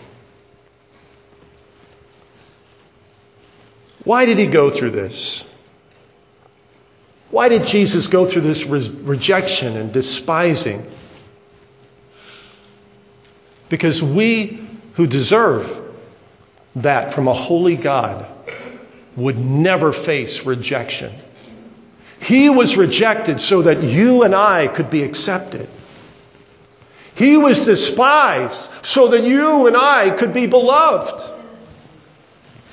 Why 4.08 4.24
did 4.24 4.38
he 4.38 4.46
go 4.46 4.70
through 4.70 4.92
this? 4.92 5.46
Why 7.30 7.50
did 7.50 7.66
Jesus 7.66 8.06
go 8.06 8.24
through 8.24 8.40
this 8.40 8.64
re- 8.64 8.88
rejection 9.02 9.76
and 9.76 9.92
despising? 9.92 10.86
Because 13.68 14.02
we 14.02 14.66
who 14.94 15.06
deserve 15.06 15.68
that 16.76 17.12
from 17.12 17.28
a 17.28 17.34
holy 17.34 17.76
God 17.76 18.24
would 19.14 19.38
never 19.38 19.92
face 19.92 20.46
rejection. 20.46 21.12
He 22.18 22.48
was 22.48 22.78
rejected 22.78 23.38
so 23.40 23.60
that 23.60 23.82
you 23.82 24.22
and 24.22 24.34
I 24.34 24.68
could 24.68 24.88
be 24.88 25.02
accepted. 25.02 25.68
He 27.14 27.36
was 27.36 27.66
despised 27.66 28.70
so 28.80 29.08
that 29.08 29.24
you 29.24 29.66
and 29.66 29.76
I 29.76 30.08
could 30.08 30.32
be 30.32 30.46
beloved. 30.46 31.30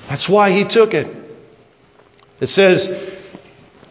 That's 0.08 0.30
why 0.30 0.50
he 0.50 0.64
took 0.64 0.94
it. 0.94 1.15
It 2.40 2.46
says 2.46 2.92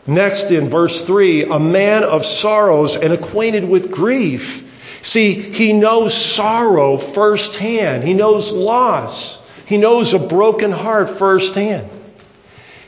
next 0.05 0.51
in 0.51 0.69
verse 0.69 1.03
3 1.03 1.45
a 1.45 1.59
man 1.59 2.03
of 2.03 2.25
sorrows 2.25 2.95
and 2.95 3.13
acquainted 3.13 3.67
with 3.67 3.91
grief. 3.91 4.63
See, 5.01 5.33
he 5.33 5.73
knows 5.73 6.13
sorrow 6.13 6.97
firsthand, 6.97 8.03
he 8.03 8.13
knows 8.13 8.51
loss, 8.53 9.41
he 9.65 9.77
knows 9.77 10.13
a 10.13 10.19
broken 10.19 10.71
heart 10.71 11.09
firsthand. 11.09 11.89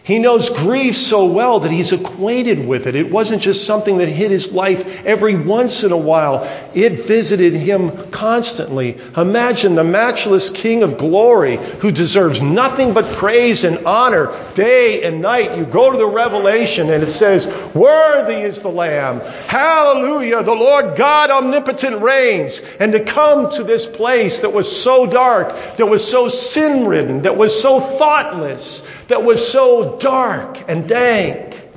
He 0.07 0.19
knows 0.19 0.49
grief 0.49 0.95
so 0.95 1.25
well 1.25 1.59
that 1.59 1.71
he's 1.73 1.91
acquainted 1.91 2.65
with 2.65 2.87
it. 2.87 2.95
It 2.95 3.11
wasn't 3.11 3.41
just 3.41 3.67
something 3.67 3.97
that 3.97 4.07
hit 4.07 4.31
his 4.31 4.53
life 4.53 5.05
every 5.05 5.35
once 5.35 5.83
in 5.83 5.91
a 5.91 5.97
while, 5.97 6.49
it 6.73 6.93
visited 6.93 7.53
him 7.53 8.09
constantly. 8.09 8.97
Imagine 9.17 9.75
the 9.75 9.83
matchless 9.83 10.49
King 10.49 10.83
of 10.83 10.97
glory 10.97 11.57
who 11.57 11.91
deserves 11.91 12.41
nothing 12.41 12.93
but 12.93 13.03
praise 13.17 13.65
and 13.65 13.85
honor 13.85 14.33
day 14.53 15.03
and 15.03 15.21
night. 15.21 15.57
You 15.57 15.65
go 15.65 15.91
to 15.91 15.97
the 15.97 16.07
Revelation 16.07 16.89
and 16.89 17.03
it 17.03 17.09
says, 17.09 17.45
Worthy 17.75 18.35
is 18.35 18.61
the 18.61 18.69
Lamb. 18.69 19.19
Hallelujah. 19.19 20.41
The 20.41 20.55
Lord 20.55 20.95
God 20.95 21.31
omnipotent 21.31 22.01
reigns. 22.01 22.61
And 22.79 22.93
to 22.93 23.03
come 23.03 23.49
to 23.51 23.63
this 23.65 23.85
place 23.85 24.39
that 24.39 24.53
was 24.53 24.73
so 24.73 25.05
dark, 25.05 25.49
that 25.75 25.85
was 25.85 26.09
so 26.09 26.29
sin 26.29 26.87
ridden, 26.87 27.23
that 27.23 27.35
was 27.35 27.61
so 27.61 27.81
thoughtless, 27.81 28.87
that 29.07 29.23
was 29.23 29.45
so 29.45 29.97
dark 29.97 30.69
and 30.69 30.87
dank. 30.87 31.67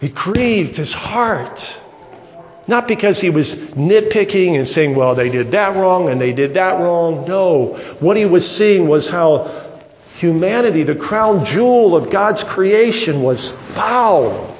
It 0.00 0.14
grieved 0.14 0.76
his 0.76 0.92
heart. 0.92 1.78
Not 2.66 2.86
because 2.86 3.20
he 3.20 3.30
was 3.30 3.54
nitpicking 3.54 4.56
and 4.56 4.66
saying, 4.66 4.94
well, 4.94 5.14
they 5.14 5.28
did 5.28 5.52
that 5.52 5.76
wrong 5.76 6.08
and 6.08 6.20
they 6.20 6.32
did 6.32 6.54
that 6.54 6.78
wrong. 6.78 7.26
No. 7.26 7.74
What 7.98 8.16
he 8.16 8.26
was 8.26 8.48
seeing 8.48 8.88
was 8.88 9.10
how 9.10 9.50
humanity, 10.14 10.84
the 10.84 10.94
crown 10.94 11.44
jewel 11.44 11.96
of 11.96 12.10
God's 12.10 12.44
creation, 12.44 13.22
was 13.22 13.50
foul 13.50 14.56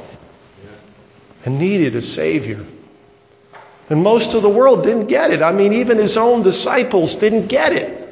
and 1.45 1.59
needed 1.59 1.95
a 1.95 2.03
Savior. 2.03 2.65
And 3.89 4.03
most 4.03 4.35
of 4.35 4.43
the 4.43 4.49
world 4.49 4.85
didn't 4.85 5.07
get 5.07 5.31
it. 5.31 5.43
I 5.43 5.53
mean, 5.53 5.75
even 5.75 5.99
his 5.99 6.17
own 6.17 6.43
disciples 6.43 7.15
didn't 7.15 7.47
get 7.47 7.73
it. 7.73 8.10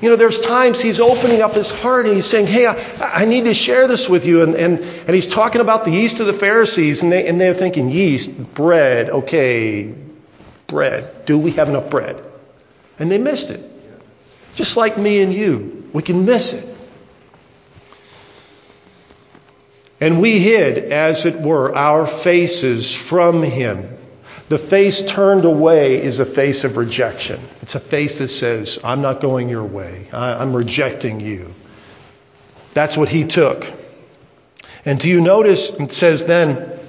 You 0.00 0.08
know, 0.08 0.16
there's 0.16 0.40
times 0.40 0.80
he's 0.80 0.98
opening 0.98 1.42
up 1.42 1.52
his 1.52 1.70
heart 1.70 2.06
and 2.06 2.14
he's 2.14 2.26
saying, 2.26 2.46
Hey, 2.46 2.66
I, 2.66 2.76
I 3.00 3.24
need 3.26 3.44
to 3.44 3.54
share 3.54 3.86
this 3.86 4.08
with 4.08 4.24
you. 4.24 4.42
And, 4.42 4.54
and, 4.54 4.78
and 4.80 5.14
he's 5.14 5.26
talking 5.26 5.60
about 5.60 5.84
the 5.84 5.90
yeast 5.90 6.20
of 6.20 6.26
the 6.26 6.32
Pharisees, 6.32 7.02
and, 7.02 7.12
they, 7.12 7.26
and 7.26 7.40
they're 7.40 7.54
thinking, 7.54 7.90
Yeast, 7.90 8.30
bread, 8.54 9.10
okay, 9.10 9.94
bread. 10.66 11.26
Do 11.26 11.38
we 11.38 11.52
have 11.52 11.68
enough 11.68 11.90
bread? 11.90 12.22
And 12.98 13.10
they 13.10 13.18
missed 13.18 13.50
it. 13.50 13.66
Just 14.54 14.76
like 14.76 14.96
me 14.96 15.20
and 15.20 15.32
you, 15.32 15.88
we 15.92 16.02
can 16.02 16.24
miss 16.24 16.54
it. 16.54 16.66
And 20.00 20.20
we 20.20 20.38
hid, 20.38 20.78
as 20.92 21.26
it 21.26 21.40
were, 21.40 21.74
our 21.76 22.06
faces 22.06 22.94
from 22.94 23.42
him. 23.42 23.98
The 24.50 24.58
face 24.58 25.02
turned 25.02 25.44
away 25.44 26.02
is 26.02 26.18
a 26.18 26.26
face 26.26 26.64
of 26.64 26.76
rejection. 26.76 27.40
It's 27.62 27.76
a 27.76 27.80
face 27.80 28.18
that 28.18 28.26
says, 28.26 28.80
I'm 28.82 29.00
not 29.00 29.20
going 29.20 29.48
your 29.48 29.62
way. 29.62 30.08
I'm 30.12 30.56
rejecting 30.56 31.20
you. 31.20 31.54
That's 32.74 32.96
what 32.96 33.08
he 33.08 33.26
took. 33.26 33.64
And 34.84 34.98
do 34.98 35.08
you 35.08 35.20
notice 35.20 35.70
it 35.70 35.92
says 35.92 36.24
then, 36.24 36.80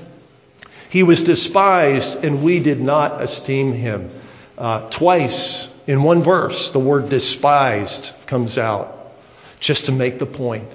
he 0.90 1.04
was 1.04 1.22
despised 1.22 2.26
and 2.26 2.42
we 2.42 2.62
did 2.62 2.82
not 2.82 3.22
esteem 3.22 3.74
him. 3.74 4.10
Uh, 4.58 4.90
twice 4.90 5.70
in 5.86 6.02
one 6.02 6.24
verse, 6.24 6.72
the 6.72 6.80
word 6.80 7.10
despised 7.10 8.12
comes 8.26 8.58
out 8.58 9.14
just 9.60 9.86
to 9.86 9.92
make 9.92 10.18
the 10.18 10.26
point. 10.26 10.74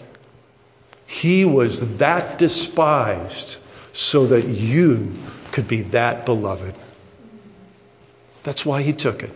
He 1.09 1.45
was 1.45 1.97
that 1.97 2.39
despised 2.39 3.59
so 3.93 4.27
that 4.29 4.45
you 4.45 5.15
could 5.57 5.67
be 5.67 5.81
that 5.81 6.27
beloved. 6.27 6.75
That's 8.43 8.67
why 8.67 8.83
he 8.83 8.93
took 8.93 9.23
it. 9.23 9.31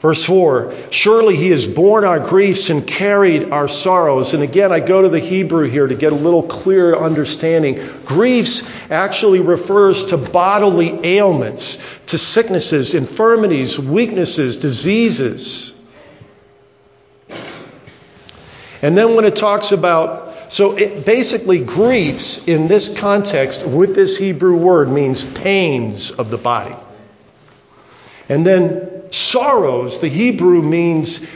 Verse 0.00 0.24
4 0.24 0.72
Surely 0.88 1.36
he 1.36 1.50
has 1.50 1.66
borne 1.66 2.04
our 2.04 2.20
griefs 2.20 2.70
and 2.70 2.86
carried 2.86 3.50
our 3.50 3.68
sorrows. 3.68 4.32
And 4.32 4.42
again, 4.42 4.72
I 4.72 4.80
go 4.80 5.02
to 5.02 5.10
the 5.10 5.18
Hebrew 5.18 5.68
here 5.68 5.86
to 5.86 5.94
get 5.94 6.14
a 6.14 6.16
little 6.16 6.42
clearer 6.42 6.96
understanding. 6.98 7.86
Griefs 8.06 8.62
actually 8.90 9.40
refers 9.40 10.06
to 10.06 10.16
bodily 10.16 11.00
ailments, 11.04 11.76
to 12.06 12.16
sicknesses, 12.16 12.94
infirmities, 12.94 13.78
weaknesses, 13.78 14.56
diseases. 14.56 15.74
And 18.80 18.96
then 18.96 19.16
when 19.16 19.26
it 19.26 19.36
talks 19.36 19.72
about, 19.72 20.23
so 20.54 20.76
it 20.76 21.04
basically 21.04 21.64
griefs 21.64 22.46
in 22.46 22.68
this 22.68 22.96
context 22.96 23.66
with 23.66 23.96
this 23.96 24.16
Hebrew 24.16 24.56
word 24.56 24.88
means 24.88 25.24
pains 25.24 26.12
of 26.12 26.30
the 26.30 26.38
body. 26.38 26.76
And 28.28 28.46
then 28.46 29.10
sorrows, 29.10 29.98
the 29.98 30.06
Hebrew 30.06 30.62
means 30.62 31.26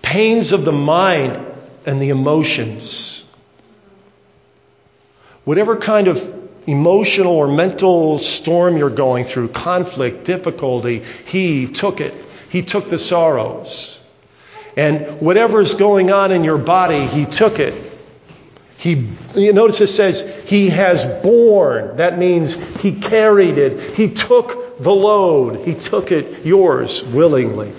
pains 0.00 0.52
of 0.52 0.64
the 0.64 0.70
mind 0.70 1.44
and 1.86 2.00
the 2.00 2.10
emotions. 2.10 3.26
Whatever 5.42 5.74
kind 5.74 6.06
of 6.06 6.48
emotional 6.68 7.32
or 7.34 7.48
mental 7.48 8.18
storm 8.18 8.76
you're 8.76 8.90
going 8.90 9.24
through, 9.24 9.48
conflict, 9.48 10.24
difficulty, 10.24 11.02
he 11.26 11.66
took 11.66 12.00
it. 12.00 12.14
He 12.48 12.62
took 12.62 12.88
the 12.88 12.98
sorrows. 12.98 14.00
And 14.76 15.20
whatever's 15.20 15.74
going 15.74 16.12
on 16.12 16.30
in 16.30 16.44
your 16.44 16.58
body, 16.58 17.06
he 17.06 17.26
took 17.26 17.58
it. 17.58 17.90
He, 18.76 19.08
you 19.34 19.52
notice 19.52 19.80
it 19.80 19.86
says, 19.86 20.28
he 20.46 20.68
has 20.70 21.06
borne. 21.22 21.96
That 21.96 22.18
means 22.18 22.54
he 22.80 22.92
carried 22.92 23.58
it. 23.58 23.80
He 23.94 24.10
took 24.10 24.78
the 24.82 24.92
load. 24.92 25.64
He 25.66 25.74
took 25.74 26.12
it 26.12 26.44
yours 26.44 27.04
willingly. 27.04 27.72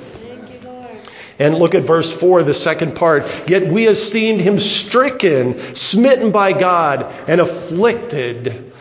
And 1.37 1.55
look 1.55 1.75
at 1.75 1.83
verse 1.83 2.13
4, 2.13 2.43
the 2.43 2.53
second 2.53 2.95
part. 2.95 3.25
Yet 3.47 3.67
we 3.67 3.87
esteemed 3.87 4.39
him 4.39 4.57
stricken, 4.57 5.75
smitten 5.75 6.31
by 6.31 6.53
God, 6.53 7.13
and 7.27 7.41
afflicted. 7.41 8.71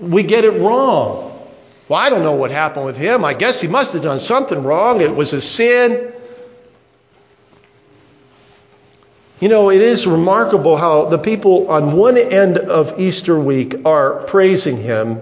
We 0.00 0.22
get 0.22 0.44
it 0.44 0.60
wrong. 0.62 1.30
Well, 1.88 2.00
I 2.00 2.08
don't 2.08 2.22
know 2.22 2.36
what 2.36 2.50
happened 2.50 2.86
with 2.86 2.96
him. 2.96 3.24
I 3.24 3.34
guess 3.34 3.60
he 3.60 3.68
must 3.68 3.92
have 3.92 4.02
done 4.02 4.18
something 4.18 4.62
wrong. 4.62 5.02
It 5.02 5.14
was 5.14 5.34
a 5.34 5.42
sin. 5.42 6.12
You 9.40 9.48
know, 9.48 9.70
it 9.70 9.82
is 9.82 10.06
remarkable 10.06 10.76
how 10.76 11.06
the 11.06 11.18
people 11.18 11.70
on 11.70 11.96
one 11.96 12.16
end 12.16 12.58
of 12.58 13.00
Easter 13.00 13.38
week 13.38 13.84
are 13.84 14.22
praising 14.22 14.76
him 14.76 15.20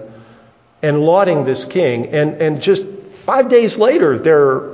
and 0.81 1.01
lauding 1.01 1.45
this 1.45 1.65
king. 1.65 2.07
And, 2.07 2.41
and 2.41 2.61
just 2.61 2.85
five 3.25 3.49
days 3.49 3.77
later, 3.77 4.17
they're 4.19 4.69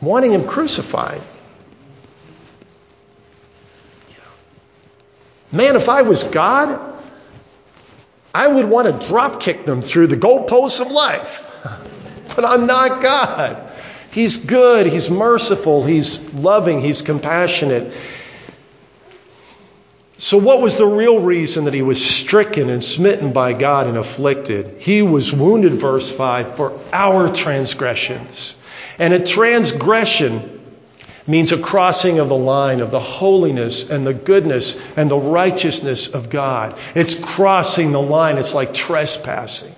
wanting 0.00 0.32
him 0.32 0.46
crucified. 0.46 1.20
Man, 5.50 5.76
if 5.76 5.88
I 5.88 6.02
was 6.02 6.24
God, 6.24 6.80
I 8.34 8.48
would 8.48 8.68
want 8.68 8.88
to 9.00 9.06
drop 9.08 9.40
kick 9.40 9.64
them 9.64 9.82
through 9.82 10.08
the 10.08 10.16
goalposts 10.16 10.80
of 10.80 10.90
life. 10.90 11.42
But 12.34 12.44
I'm 12.44 12.66
not 12.66 13.00
God. 13.00 13.70
He's 14.10 14.38
good, 14.38 14.86
He's 14.86 15.08
merciful, 15.08 15.84
He's 15.84 16.18
loving, 16.34 16.80
He's 16.80 17.02
compassionate. 17.02 17.92
So, 20.16 20.38
what 20.38 20.62
was 20.62 20.76
the 20.76 20.86
real 20.86 21.18
reason 21.18 21.64
that 21.64 21.74
he 21.74 21.82
was 21.82 22.04
stricken 22.04 22.70
and 22.70 22.84
smitten 22.84 23.32
by 23.32 23.52
God 23.52 23.88
and 23.88 23.96
afflicted? 23.96 24.80
He 24.80 25.02
was 25.02 25.32
wounded, 25.32 25.72
verse 25.72 26.14
5, 26.14 26.56
for 26.56 26.78
our 26.92 27.32
transgressions. 27.32 28.56
And 28.98 29.12
a 29.12 29.24
transgression 29.24 30.60
means 31.26 31.50
a 31.50 31.58
crossing 31.58 32.20
of 32.20 32.28
the 32.28 32.36
line 32.36 32.80
of 32.80 32.92
the 32.92 33.00
holiness 33.00 33.90
and 33.90 34.06
the 34.06 34.14
goodness 34.14 34.80
and 34.96 35.10
the 35.10 35.18
righteousness 35.18 36.08
of 36.08 36.30
God. 36.30 36.78
It's 36.94 37.16
crossing 37.16 37.90
the 37.90 38.02
line, 38.02 38.38
it's 38.38 38.54
like 38.54 38.72
trespassing. 38.72 39.74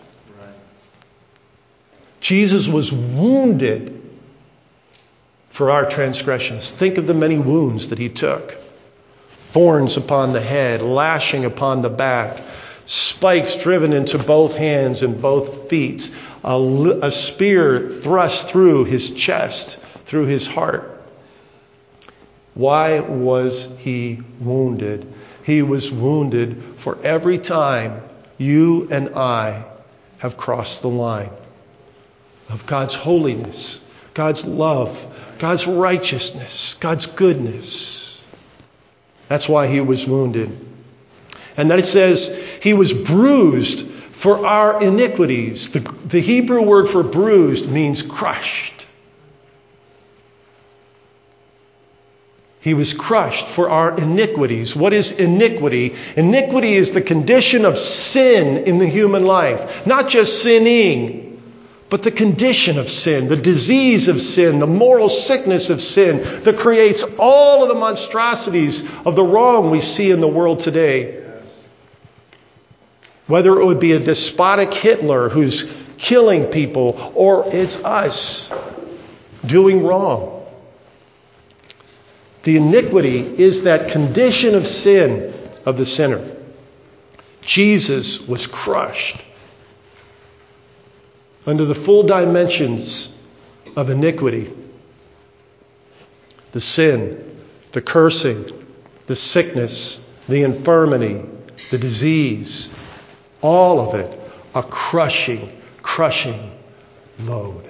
Jesus 2.21 2.69
was 2.69 2.93
wounded 2.93 4.03
for 5.49 5.71
our 5.71 5.89
transgressions. 5.89 6.73
Think 6.73 6.99
of 6.99 7.07
the 7.07 7.15
many 7.15 7.39
wounds 7.39 7.89
that 7.89 7.99
he 7.99 8.11
took 8.11 8.59
thorns 9.57 9.97
upon 9.97 10.35
the 10.35 10.41
head, 10.41 10.83
lashing 10.83 11.47
upon 11.47 11.81
the 11.81 11.89
back, 11.89 12.43
spikes 12.85 13.57
driven 13.57 13.95
into 13.95 14.19
both 14.19 14.55
hands 14.55 15.03
and 15.03 15.23
both 15.23 15.71
feet, 15.71 16.15
a, 16.45 16.61
a 17.01 17.11
spear 17.11 17.89
thrust 17.89 18.51
through 18.51 18.85
his 18.85 19.13
chest, 19.13 19.81
through 20.05 20.27
his 20.27 20.47
heart. 20.47 21.03
Why 22.53 23.01
was 23.01 23.73
he 23.79 24.19
wounded? 24.41 25.11
He 25.45 25.63
was 25.63 25.91
wounded 25.91 26.63
for 26.77 26.99
every 27.03 27.39
time 27.39 28.03
you 28.37 28.89
and 28.91 29.15
I 29.15 29.65
have 30.19 30.37
crossed 30.37 30.83
the 30.83 30.91
line 30.91 31.31
of 32.51 32.67
God's 32.67 32.95
holiness, 32.95 33.81
God's 34.13 34.45
love, 34.45 34.93
God's 35.39 35.67
righteousness, 35.67 36.75
God's 36.75 37.07
goodness. 37.07 38.06
That's 39.29 39.49
why 39.49 39.67
he 39.67 39.81
was 39.81 40.07
wounded. 40.07 40.57
And 41.57 41.71
then 41.71 41.79
it 41.79 41.87
says, 41.87 42.29
he 42.63 42.75
was 42.75 42.93
bruised 42.93 43.89
for 43.89 44.47
our 44.47 44.83
iniquities. 44.83 45.73
The, 45.73 45.81
the 45.81 46.21
Hebrew 46.21 46.63
word 46.63 46.89
for 46.89 47.03
bruised 47.03 47.71
means 47.71 48.03
crushed. 48.03 48.87
He 52.61 52.75
was 52.75 52.95
crushed 52.95 53.47
for 53.47 53.71
our 53.71 53.97
iniquities. 53.97 54.75
What 54.75 54.93
is 54.93 55.13
iniquity? 55.13 55.95
Iniquity 56.17 56.75
is 56.75 56.93
the 56.93 57.01
condition 57.01 57.65
of 57.65 57.79
sin 57.79 58.65
in 58.65 58.79
the 58.79 58.89
human 58.89 59.25
life, 59.25 59.87
not 59.87 60.09
just 60.09 60.43
sinning, 60.43 61.26
but 61.89 62.03
the 62.03 62.11
condition 62.11 62.79
of 62.79 62.91
sin, 62.91 63.29
the 63.29 63.37
disease 63.37 64.09
of 64.09 64.21
sin, 64.21 64.59
the 64.59 64.67
moral 64.67 65.09
sickness 65.09 65.71
of 65.71 65.81
sin 65.81 66.43
that 66.43 66.59
creates 66.59 67.05
all 67.19 67.63
of 67.63 67.69
the 67.69 67.75
monstrosities 67.77 68.83
of 69.05 69.15
the 69.15 69.23
wrong 69.23 69.71
we 69.71 69.81
see 69.81 70.11
in 70.11 70.21
the 70.21 70.29
world 70.29 70.61
today. 70.61 71.25
Whether 73.29 73.61
it 73.61 73.65
would 73.65 73.81
be 73.81 73.93
a 73.93 74.01
despotic 74.01 74.75
Hitler 74.75 75.29
who's 75.29 75.73
killing 75.97 76.47
people, 76.47 77.13
or 77.15 77.45
it's 77.47 77.83
us 77.85 78.53
doing 79.45 79.85
wrong. 79.85 80.45
The 82.43 82.57
iniquity 82.57 83.19
is 83.19 83.63
that 83.63 83.91
condition 83.91 84.55
of 84.55 84.67
sin 84.67 85.33
of 85.65 85.77
the 85.77 85.85
sinner. 85.85 86.37
Jesus 87.43 88.21
was 88.21 88.47
crushed 88.47 89.21
under 91.47 91.65
the 91.65 91.75
full 91.75 92.03
dimensions 92.03 93.15
of 93.77 93.91
iniquity 93.91 94.53
the 96.53 96.61
sin, 96.61 97.39
the 97.73 97.83
cursing, 97.83 98.47
the 99.07 99.15
sickness, 99.15 100.01
the 100.27 100.43
infirmity, 100.43 101.23
the 101.71 101.77
disease, 101.77 102.73
all 103.43 103.79
of 103.79 103.95
it 103.95 104.21
a 104.55 104.63
crushing, 104.63 105.51
crushing 105.83 106.51
load. 107.21 107.65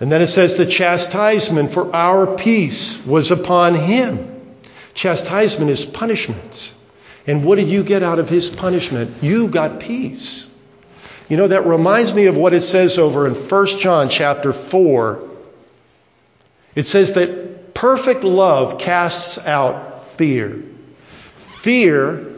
And 0.00 0.10
then 0.10 0.20
it 0.20 0.26
says 0.26 0.56
the 0.56 0.66
chastisement 0.66 1.72
for 1.72 1.94
our 1.94 2.26
peace 2.26 3.00
was 3.06 3.30
upon 3.30 3.76
him. 3.76 4.42
Chastisement 4.94 5.70
is 5.70 5.84
punishment. 5.84 6.74
And 7.26 7.44
what 7.44 7.58
did 7.58 7.68
you 7.68 7.82
get 7.82 8.02
out 8.02 8.18
of 8.18 8.28
his 8.28 8.48
punishment? 8.48 9.22
You 9.22 9.48
got 9.48 9.80
peace. 9.80 10.48
You 11.28 11.36
know, 11.36 11.48
that 11.48 11.66
reminds 11.66 12.14
me 12.14 12.26
of 12.26 12.36
what 12.36 12.54
it 12.54 12.60
says 12.60 12.98
over 12.98 13.26
in 13.26 13.34
1 13.34 13.66
John 13.78 14.08
chapter 14.08 14.52
4. 14.52 15.22
It 16.76 16.86
says 16.86 17.14
that 17.14 17.74
perfect 17.74 18.22
love 18.22 18.78
casts 18.78 19.38
out 19.38 20.04
fear. 20.16 20.62
Fear 21.38 22.32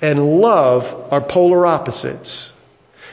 and 0.00 0.40
love 0.40 1.08
are 1.12 1.20
polar 1.20 1.66
opposites. 1.66 2.54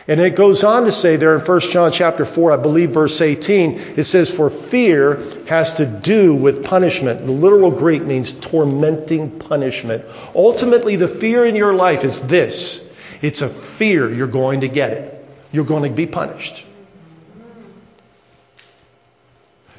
And 0.08 0.22
it 0.22 0.38
goes 0.38 0.64
on 0.64 0.86
to 0.86 0.92
say 0.94 1.18
there 1.18 1.36
in 1.36 1.42
1 1.42 1.60
John 1.60 1.92
chapter 1.92 2.24
4, 2.24 2.54
I 2.54 2.58
believe 2.58 2.92
verse 2.92 3.20
18, 3.20 3.80
it 3.98 4.06
says, 4.06 4.32
For 4.32 4.50
fear 4.50 5.22
has 5.48 5.74
to 5.74 5.86
do 5.86 6.34
with 6.34 6.64
punishment. 6.64 7.20
The 7.20 7.32
literal 7.32 7.72
Greek 7.72 8.04
means 8.04 8.32
tormenting 8.32 9.38
punishment. 9.38 10.06
Ultimately, 10.34 10.96
the 10.96 11.10
fear 11.10 11.46
in 11.46 11.58
your 11.58 11.74
life 11.74 12.06
is 12.06 12.22
this 12.22 12.86
it's 13.22 13.42
a 13.42 13.50
fear 13.50 14.10
you're 14.10 14.28
going 14.28 14.62
to 14.62 14.70
get 14.70 14.92
it, 14.92 15.26
you're 15.52 15.66
going 15.66 15.84
to 15.84 15.90
be 15.90 16.06
punished. 16.06 16.66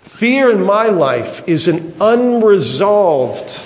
Fear 0.02 0.50
in 0.50 0.62
my 0.62 0.88
life 0.88 1.48
is 1.48 1.68
an 1.68 1.94
unresolved 2.00 3.62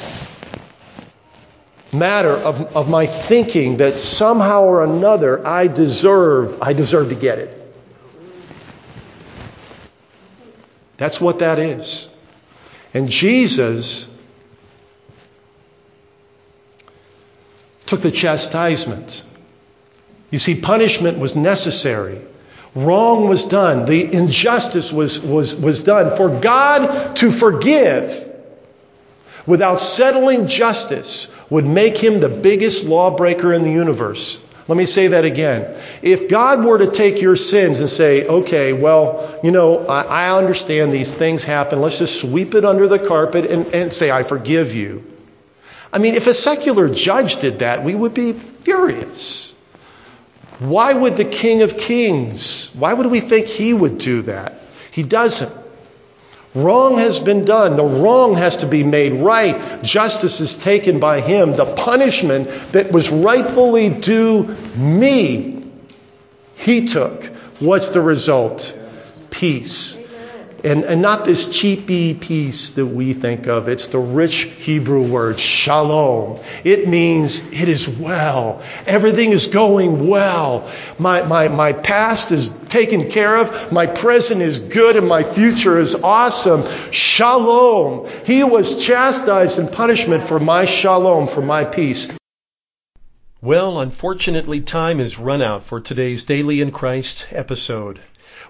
matter 1.92 2.30
of, 2.30 2.76
of 2.76 2.88
my 2.88 3.06
thinking 3.06 3.78
that 3.78 3.98
somehow 3.98 4.64
or 4.64 4.82
another 4.82 5.46
I 5.46 5.66
deserve, 5.66 6.62
I 6.62 6.72
deserve 6.72 7.10
to 7.10 7.14
get 7.14 7.38
it. 7.38 7.58
That's 10.96 11.20
what 11.20 11.40
that 11.40 11.58
is. 11.58 12.08
And 12.94 13.08
Jesus 13.08 14.08
took 17.86 18.00
the 18.00 18.10
chastisement. 18.10 19.24
You 20.30 20.38
see, 20.38 20.60
punishment 20.60 21.18
was 21.18 21.36
necessary. 21.36 22.22
Wrong 22.74 23.28
was 23.28 23.44
done. 23.44 23.84
The 23.84 24.14
injustice 24.14 24.92
was, 24.92 25.20
was, 25.20 25.54
was 25.54 25.80
done. 25.80 26.16
For 26.16 26.40
God 26.40 27.16
to 27.16 27.30
forgive 27.30 28.31
without 29.46 29.80
settling 29.80 30.46
justice 30.46 31.28
would 31.50 31.64
make 31.64 31.96
him 31.96 32.20
the 32.20 32.28
biggest 32.28 32.84
lawbreaker 32.84 33.52
in 33.52 33.62
the 33.62 33.70
universe. 33.70 34.40
Let 34.68 34.78
me 34.78 34.86
say 34.86 35.08
that 35.08 35.24
again. 35.24 35.76
If 36.02 36.28
God 36.28 36.64
were 36.64 36.78
to 36.78 36.90
take 36.90 37.20
your 37.20 37.34
sins 37.34 37.80
and 37.80 37.90
say, 37.90 38.26
okay, 38.26 38.72
well, 38.72 39.40
you 39.42 39.50
know, 39.50 39.86
I, 39.86 40.02
I 40.02 40.38
understand 40.38 40.92
these 40.92 41.14
things 41.14 41.42
happen. 41.42 41.80
Let's 41.80 41.98
just 41.98 42.20
sweep 42.20 42.54
it 42.54 42.64
under 42.64 42.86
the 42.86 42.98
carpet 42.98 43.50
and, 43.50 43.66
and 43.74 43.92
say, 43.92 44.10
I 44.10 44.22
forgive 44.22 44.74
you. 44.74 45.04
I 45.92 45.98
mean, 45.98 46.14
if 46.14 46.26
a 46.26 46.34
secular 46.34 46.88
judge 46.88 47.36
did 47.36 47.58
that, 47.58 47.84
we 47.84 47.94
would 47.94 48.14
be 48.14 48.32
furious. 48.32 49.54
Why 50.58 50.92
would 50.92 51.16
the 51.16 51.24
King 51.24 51.62
of 51.62 51.76
Kings, 51.76 52.70
why 52.72 52.94
would 52.94 53.06
we 53.06 53.20
think 53.20 53.48
he 53.48 53.74
would 53.74 53.98
do 53.98 54.22
that? 54.22 54.60
He 54.92 55.02
doesn't. 55.02 55.52
Wrong 56.54 56.98
has 56.98 57.18
been 57.18 57.46
done. 57.46 57.76
The 57.76 57.84
wrong 57.84 58.34
has 58.34 58.56
to 58.56 58.66
be 58.66 58.84
made 58.84 59.14
right. 59.14 59.82
Justice 59.82 60.40
is 60.40 60.54
taken 60.54 61.00
by 61.00 61.20
him. 61.20 61.56
The 61.56 61.64
punishment 61.64 62.48
that 62.72 62.92
was 62.92 63.10
rightfully 63.10 63.88
due 63.88 64.44
me, 64.76 65.64
he 66.56 66.84
took. 66.84 67.24
What's 67.58 67.88
the 67.90 68.02
result? 68.02 68.78
Peace. 69.30 69.96
And, 70.64 70.84
and 70.84 71.02
not 71.02 71.24
this 71.24 71.48
cheapy 71.48 72.14
peace 72.14 72.70
that 72.72 72.86
we 72.86 73.14
think 73.14 73.48
of. 73.48 73.68
It's 73.68 73.88
the 73.88 73.98
rich 73.98 74.42
Hebrew 74.42 75.02
word, 75.02 75.40
shalom. 75.40 76.38
It 76.62 76.88
means 76.88 77.40
it 77.40 77.68
is 77.68 77.88
well. 77.88 78.62
Everything 78.86 79.32
is 79.32 79.48
going 79.48 80.08
well. 80.08 80.70
My, 81.00 81.22
my, 81.22 81.48
my 81.48 81.72
past 81.72 82.30
is 82.30 82.48
taken 82.68 83.10
care 83.10 83.36
of. 83.38 83.72
My 83.72 83.86
present 83.86 84.40
is 84.40 84.60
good 84.60 84.94
and 84.94 85.08
my 85.08 85.24
future 85.24 85.78
is 85.78 85.96
awesome. 85.96 86.64
Shalom. 86.92 88.08
He 88.24 88.44
was 88.44 88.84
chastised 88.84 89.58
in 89.58 89.66
punishment 89.66 90.22
for 90.22 90.38
my 90.38 90.64
shalom, 90.64 91.26
for 91.26 91.42
my 91.42 91.64
peace. 91.64 92.08
Well, 93.40 93.80
unfortunately, 93.80 94.60
time 94.60 95.00
is 95.00 95.18
run 95.18 95.42
out 95.42 95.64
for 95.64 95.80
today's 95.80 96.22
Daily 96.22 96.60
in 96.60 96.70
Christ 96.70 97.26
episode. 97.32 97.98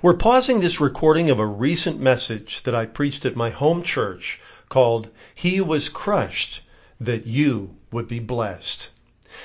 We're 0.02 0.14
pausing 0.14 0.58
this 0.58 0.80
recording 0.80 1.30
of 1.30 1.38
a 1.38 1.46
recent 1.46 2.00
message 2.00 2.64
that 2.64 2.74
I 2.74 2.86
preached 2.86 3.24
at 3.24 3.36
my 3.36 3.50
home 3.50 3.84
church 3.84 4.40
called 4.68 5.06
He 5.32 5.60
Was 5.60 5.88
Crushed 5.88 6.62
That 7.00 7.24
You 7.24 7.76
Would 7.92 8.08
Be 8.08 8.18
Blessed. 8.18 8.90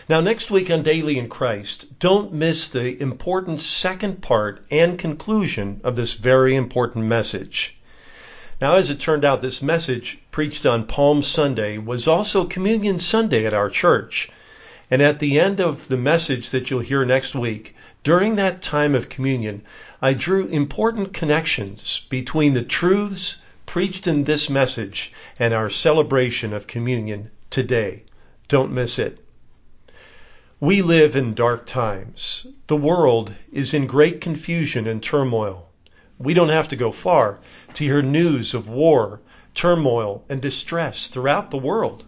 Now, 0.10 0.20
next 0.20 0.50
week 0.50 0.72
on 0.72 0.82
Daily 0.82 1.20
in 1.20 1.30
Christ, 1.30 2.00
don't 2.00 2.34
miss 2.34 2.70
the 2.70 3.00
important 3.00 3.60
second 3.60 4.24
part 4.24 4.65
and 4.72 4.98
conclusion 4.98 5.80
of 5.84 5.96
this 5.96 6.15
very 6.15 6.56
important 6.56 7.06
message. 7.06 7.78
Now, 8.60 8.78
as 8.78 8.89
it 8.89 9.00
turned 9.00 9.24
out, 9.24 9.43
this 9.43 9.62
message 9.62 10.17
preached 10.32 10.65
on 10.65 10.88
Palm 10.88 11.22
Sunday 11.22 11.78
was 11.78 12.08
also 12.08 12.46
Communion 12.46 12.98
Sunday 12.98 13.46
at 13.46 13.54
our 13.54 13.70
church. 13.70 14.28
And 14.89 15.04
at 15.04 15.20
the 15.20 15.39
end 15.39 15.60
of 15.60 15.88
the 15.88 15.98
message 15.98 16.50
that 16.50 16.72
you'll 16.72 16.80
hear 16.80 17.06
next 17.06 17.36
week, 17.36 17.76
during 18.04 18.38
that 18.38 18.63
time 18.63 18.96
of 18.96 19.10
communion, 19.10 19.62
I 20.00 20.14
drew 20.14 20.46
important 20.46 21.12
connections 21.12 22.06
between 22.08 22.54
the 22.54 22.62
truths 22.62 23.42
preached 23.66 24.06
in 24.06 24.26
this 24.26 24.48
message 24.48 25.12
and 25.40 25.56
our 25.56 25.72
celebration 25.72 26.54
of 26.54 26.68
communion 26.68 27.32
today. 27.50 28.04
Don't 28.48 28.72
miss 28.72 29.00
it. 29.00 29.18
We 30.60 30.84
live 30.84 31.16
in 31.16 31.34
dark 31.34 31.66
times. 31.66 32.46
The 32.68 32.76
world 32.76 33.34
is 33.52 33.74
in 33.74 33.88
great 33.88 34.22
confusion 34.22 34.86
and 34.86 35.02
turmoil. 35.02 35.68
We 36.20 36.36
don't 36.36 36.50
have 36.50 36.68
to 36.68 36.76
go 36.76 36.92
far 36.92 37.40
to 37.74 37.84
hear 37.84 38.04
news 38.04 38.54
of 38.54 38.70
war, 38.70 39.20
turmoil, 39.56 40.24
and 40.30 40.40
distress 40.40 41.08
throughout 41.08 41.50
the 41.50 41.58
world. 41.58 42.04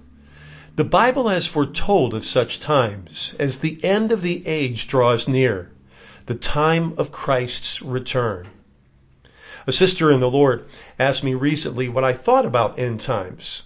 The 0.76 0.84
Bible 0.84 1.28
has 1.30 1.48
foretold 1.48 2.14
of 2.14 2.24
such 2.24 2.60
times 2.60 3.36
as 3.40 3.58
the 3.62 3.84
end 3.84 4.12
of 4.12 4.22
the 4.22 4.46
age 4.46 4.88
draws 4.88 5.28
near 5.28 5.72
the 6.30 6.36
time 6.36 6.94
of 6.96 7.12
Christ's 7.12 7.82
return. 7.82 8.48
A 9.66 9.72
sister 9.72 10.12
in 10.12 10.20
the 10.20 10.30
Lord 10.30 10.64
asked 11.00 11.24
me 11.24 11.34
recently 11.34 11.90
what 11.90 12.04
I 12.04 12.14
thought 12.14 12.46
about 12.46 12.78
end 12.78 13.00
times. 13.02 13.64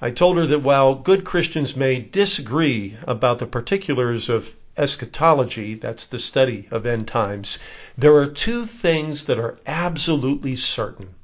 I 0.00 0.12
told 0.12 0.36
her 0.36 0.46
that 0.46 0.62
while 0.62 0.94
good 0.94 1.24
Christians 1.24 1.74
may 1.74 1.98
disagree 1.98 2.96
about 3.02 3.40
the 3.40 3.48
particulars 3.48 4.28
of 4.28 4.54
eschatology, 4.76 5.74
that's 5.74 6.06
the 6.06 6.20
study 6.20 6.68
of 6.70 6.86
end 6.86 7.08
times, 7.08 7.58
there 7.98 8.14
are 8.14 8.28
two 8.28 8.64
things 8.64 9.24
that 9.24 9.40
are 9.40 9.58
absolutely 9.66 10.54
certain. 10.54 11.16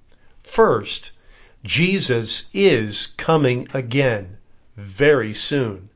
First, 0.42 1.12
Jesus 1.62 2.48
is 2.52 3.06
coming 3.16 3.68
again 3.72 4.38
very 4.76 5.34
soon. 5.34 5.88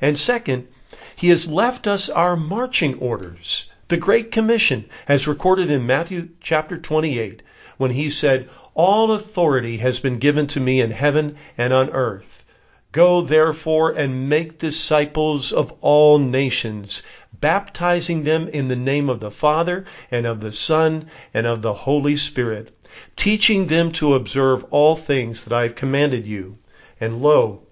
And 0.00 0.18
second, 0.18 0.68
he 1.14 1.28
has 1.28 1.50
left 1.50 1.86
us 1.86 2.08
our 2.08 2.34
marching 2.34 2.94
orders 2.98 3.72
the 3.88 3.96
Great 3.96 4.32
Commission, 4.32 4.84
as 5.06 5.28
recorded 5.28 5.70
in 5.70 5.86
Matthew 5.86 6.30
chapter 6.40 6.76
28, 6.76 7.40
when 7.76 7.92
he 7.92 8.10
said, 8.10 8.48
All 8.74 9.12
authority 9.12 9.76
has 9.76 10.00
been 10.00 10.18
given 10.18 10.48
to 10.48 10.58
me 10.58 10.80
in 10.80 10.90
heaven 10.90 11.36
and 11.56 11.72
on 11.72 11.90
earth. 11.90 12.44
Go 12.90 13.20
therefore 13.22 13.92
and 13.92 14.28
make 14.28 14.58
disciples 14.58 15.52
of 15.52 15.72
all 15.82 16.18
nations, 16.18 17.04
baptizing 17.32 18.24
them 18.24 18.48
in 18.48 18.66
the 18.66 18.74
name 18.74 19.08
of 19.08 19.20
the 19.20 19.30
Father 19.30 19.84
and 20.10 20.26
of 20.26 20.40
the 20.40 20.50
Son 20.50 21.08
and 21.32 21.46
of 21.46 21.62
the 21.62 21.74
Holy 21.74 22.16
Spirit, 22.16 22.76
teaching 23.14 23.68
them 23.68 23.92
to 23.92 24.14
observe 24.16 24.64
all 24.72 24.96
things 24.96 25.44
that 25.44 25.56
I 25.56 25.62
have 25.62 25.76
commanded 25.76 26.26
you. 26.26 26.58
And 26.98 27.22
lo, 27.22 27.62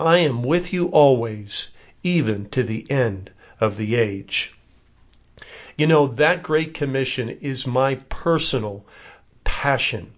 I 0.00 0.18
am 0.18 0.42
with 0.42 0.72
you 0.72 0.88
always, 0.88 1.70
even 2.02 2.46
to 2.46 2.64
the 2.64 2.90
end 2.90 3.30
of 3.60 3.76
the 3.76 3.94
age. 3.94 4.52
You 5.76 5.88
know, 5.88 6.06
that 6.06 6.44
Great 6.44 6.72
Commission 6.72 7.28
is 7.28 7.66
my 7.66 7.96
personal 8.08 8.86
passion. 9.42 10.12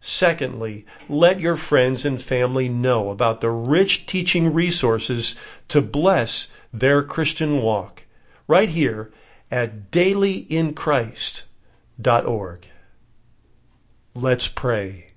Secondly, 0.01 0.85
let 1.07 1.39
your 1.39 1.55
friends 1.55 2.03
and 2.03 2.21
family 2.21 2.67
know 2.67 3.09
about 3.09 3.39
the 3.39 3.51
rich 3.51 4.05
teaching 4.05 4.51
resources 4.51 5.39
to 5.69 5.81
bless 5.81 6.49
their 6.73 7.03
Christian 7.03 7.61
walk 7.61 8.03
right 8.49 8.67
here 8.67 9.13
at 9.49 9.89
dailyinchrist.org. 9.89 12.67
Let's 14.13 14.47
pray. 14.49 15.11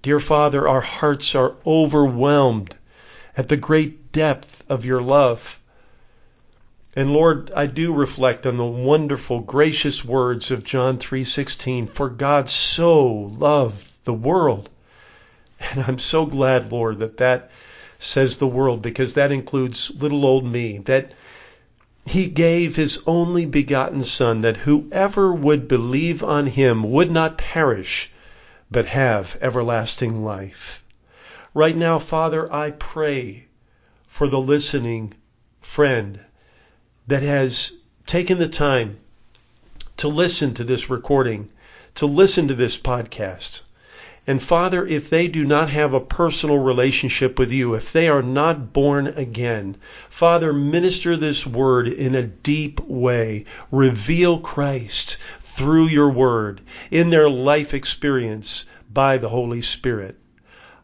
Dear 0.00 0.20
Father, 0.20 0.66
our 0.66 0.80
hearts 0.80 1.34
are 1.34 1.56
overwhelmed 1.66 2.74
at 3.36 3.48
the 3.48 3.58
great 3.58 4.12
depth 4.12 4.64
of 4.70 4.86
your 4.86 5.02
love. 5.02 5.60
And 6.98 7.12
Lord, 7.12 7.52
I 7.54 7.66
do 7.66 7.92
reflect 7.92 8.46
on 8.46 8.56
the 8.56 8.64
wonderful, 8.64 9.40
gracious 9.40 10.02
words 10.02 10.50
of 10.50 10.64
John 10.64 10.96
3:16, 10.96 11.88
for 11.88 12.08
God 12.08 12.48
so 12.48 13.06
loved 13.06 14.06
the 14.06 14.14
world. 14.14 14.70
And 15.60 15.84
I'm 15.84 15.98
so 15.98 16.24
glad, 16.24 16.72
Lord, 16.72 16.98
that 17.00 17.18
that 17.18 17.50
says 17.98 18.38
the 18.38 18.46
world 18.46 18.80
because 18.80 19.12
that 19.12 19.30
includes 19.30 19.92
little 20.00 20.24
old 20.24 20.46
me, 20.46 20.78
that 20.86 21.12
he 22.06 22.28
gave 22.28 22.76
his 22.76 23.02
only 23.06 23.44
begotten 23.44 24.02
son 24.02 24.40
that 24.40 24.56
whoever 24.58 25.34
would 25.34 25.68
believe 25.68 26.24
on 26.24 26.46
him 26.46 26.82
would 26.90 27.10
not 27.10 27.36
perish, 27.36 28.10
but 28.70 28.86
have 28.86 29.36
everlasting 29.42 30.24
life. 30.24 30.82
Right 31.52 31.76
now, 31.76 31.98
Father, 31.98 32.50
I 32.50 32.70
pray 32.70 33.48
for 34.06 34.28
the 34.28 34.40
listening 34.40 35.12
friend 35.60 36.20
that 37.06 37.22
has 37.22 37.78
taken 38.06 38.38
the 38.38 38.48
time 38.48 38.98
to 39.96 40.08
listen 40.08 40.54
to 40.54 40.64
this 40.64 40.90
recording 40.90 41.48
to 41.96 42.06
listen 42.06 42.46
to 42.46 42.54
this 42.54 42.76
podcast. 42.76 43.62
And 44.26 44.42
Father, 44.42 44.86
if 44.86 45.08
they 45.08 45.28
do 45.28 45.44
not 45.44 45.70
have 45.70 45.94
a 45.94 46.00
personal 46.00 46.58
relationship 46.58 47.38
with 47.38 47.50
you, 47.50 47.74
if 47.74 47.90
they 47.90 48.06
are 48.06 48.22
not 48.22 48.72
born 48.72 49.06
again, 49.06 49.76
Father, 50.10 50.52
minister 50.52 51.16
this 51.16 51.46
word 51.46 51.88
in 51.88 52.14
a 52.14 52.22
deep 52.22 52.80
way. 52.80 53.46
Reveal 53.70 54.38
Christ 54.40 55.16
through 55.40 55.86
your 55.86 56.10
word 56.10 56.60
in 56.90 57.08
their 57.08 57.30
life 57.30 57.72
experience 57.72 58.66
by 58.92 59.16
the 59.16 59.30
Holy 59.30 59.62
Spirit. 59.62 60.16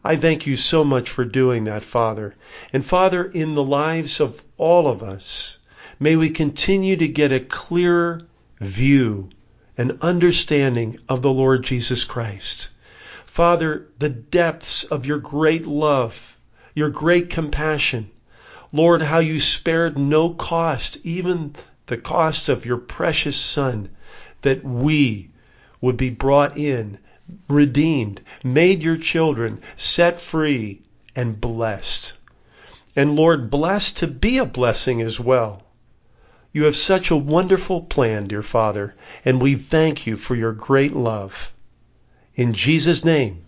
I 0.03 0.15
thank 0.15 0.47
you 0.47 0.55
so 0.55 0.83
much 0.83 1.09
for 1.09 1.25
doing 1.25 1.65
that, 1.65 1.83
Father. 1.83 2.33
And 2.71 2.83
Father, 2.83 3.23
in 3.23 3.53
the 3.53 3.63
lives 3.63 4.19
of 4.19 4.43
all 4.57 4.87
of 4.87 5.03
us, 5.03 5.59
may 5.99 6.15
we 6.15 6.29
continue 6.29 6.95
to 6.97 7.07
get 7.07 7.31
a 7.31 7.39
clearer 7.39 8.21
view 8.59 9.29
and 9.77 9.97
understanding 10.01 10.99
of 11.09 11.21
the 11.21 11.31
Lord 11.31 11.63
Jesus 11.63 12.03
Christ. 12.03 12.69
Father, 13.25 13.87
the 13.97 14.09
depths 14.09 14.83
of 14.83 15.05
your 15.05 15.17
great 15.17 15.65
love, 15.65 16.37
your 16.75 16.89
great 16.89 17.29
compassion. 17.29 18.11
Lord, 18.71 19.01
how 19.01 19.19
you 19.19 19.39
spared 19.39 19.97
no 19.97 20.29
cost, 20.29 21.03
even 21.03 21.55
the 21.87 21.97
cost 21.97 22.49
of 22.49 22.65
your 22.65 22.77
precious 22.77 23.37
Son, 23.37 23.89
that 24.41 24.63
we 24.63 25.29
would 25.81 25.97
be 25.97 26.09
brought 26.09 26.57
in, 26.57 26.99
redeemed, 27.47 28.21
made 28.43 28.83
your 28.83 28.97
children, 28.97 29.59
set 29.75 30.21
free, 30.21 30.81
and 31.15 31.41
blessed. 31.41 32.17
And 32.95 33.15
Lord, 33.15 33.49
blessed 33.49 33.97
to 33.97 34.07
be 34.07 34.37
a 34.37 34.45
blessing 34.45 35.01
as 35.01 35.19
well. 35.19 35.62
You 36.53 36.65
have 36.65 36.75
such 36.75 37.09
a 37.09 37.17
wonderful 37.17 37.81
plan, 37.81 38.27
dear 38.27 38.43
Father, 38.43 38.93
and 39.25 39.41
we 39.41 39.55
thank 39.55 40.05
you 40.05 40.15
for 40.15 40.35
your 40.35 40.53
great 40.53 40.93
love. 40.93 41.51
In 42.35 42.53
Jesus' 42.53 43.03
name, 43.03 43.45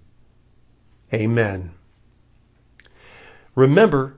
amen. 1.14 1.70
Remember, 3.54 4.18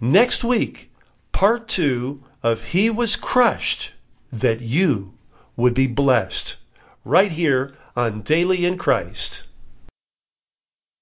next 0.00 0.42
week, 0.42 0.90
part 1.30 1.68
two 1.68 2.24
of 2.42 2.62
He 2.62 2.88
Was 2.88 3.16
Crushed 3.16 3.92
that 4.32 4.62
you 4.62 5.12
would 5.54 5.74
be 5.74 5.86
blessed, 5.86 6.56
right 7.04 7.30
here 7.30 7.76
on 7.94 8.22
Daily 8.22 8.64
in 8.64 8.78
Christ. 8.78 9.46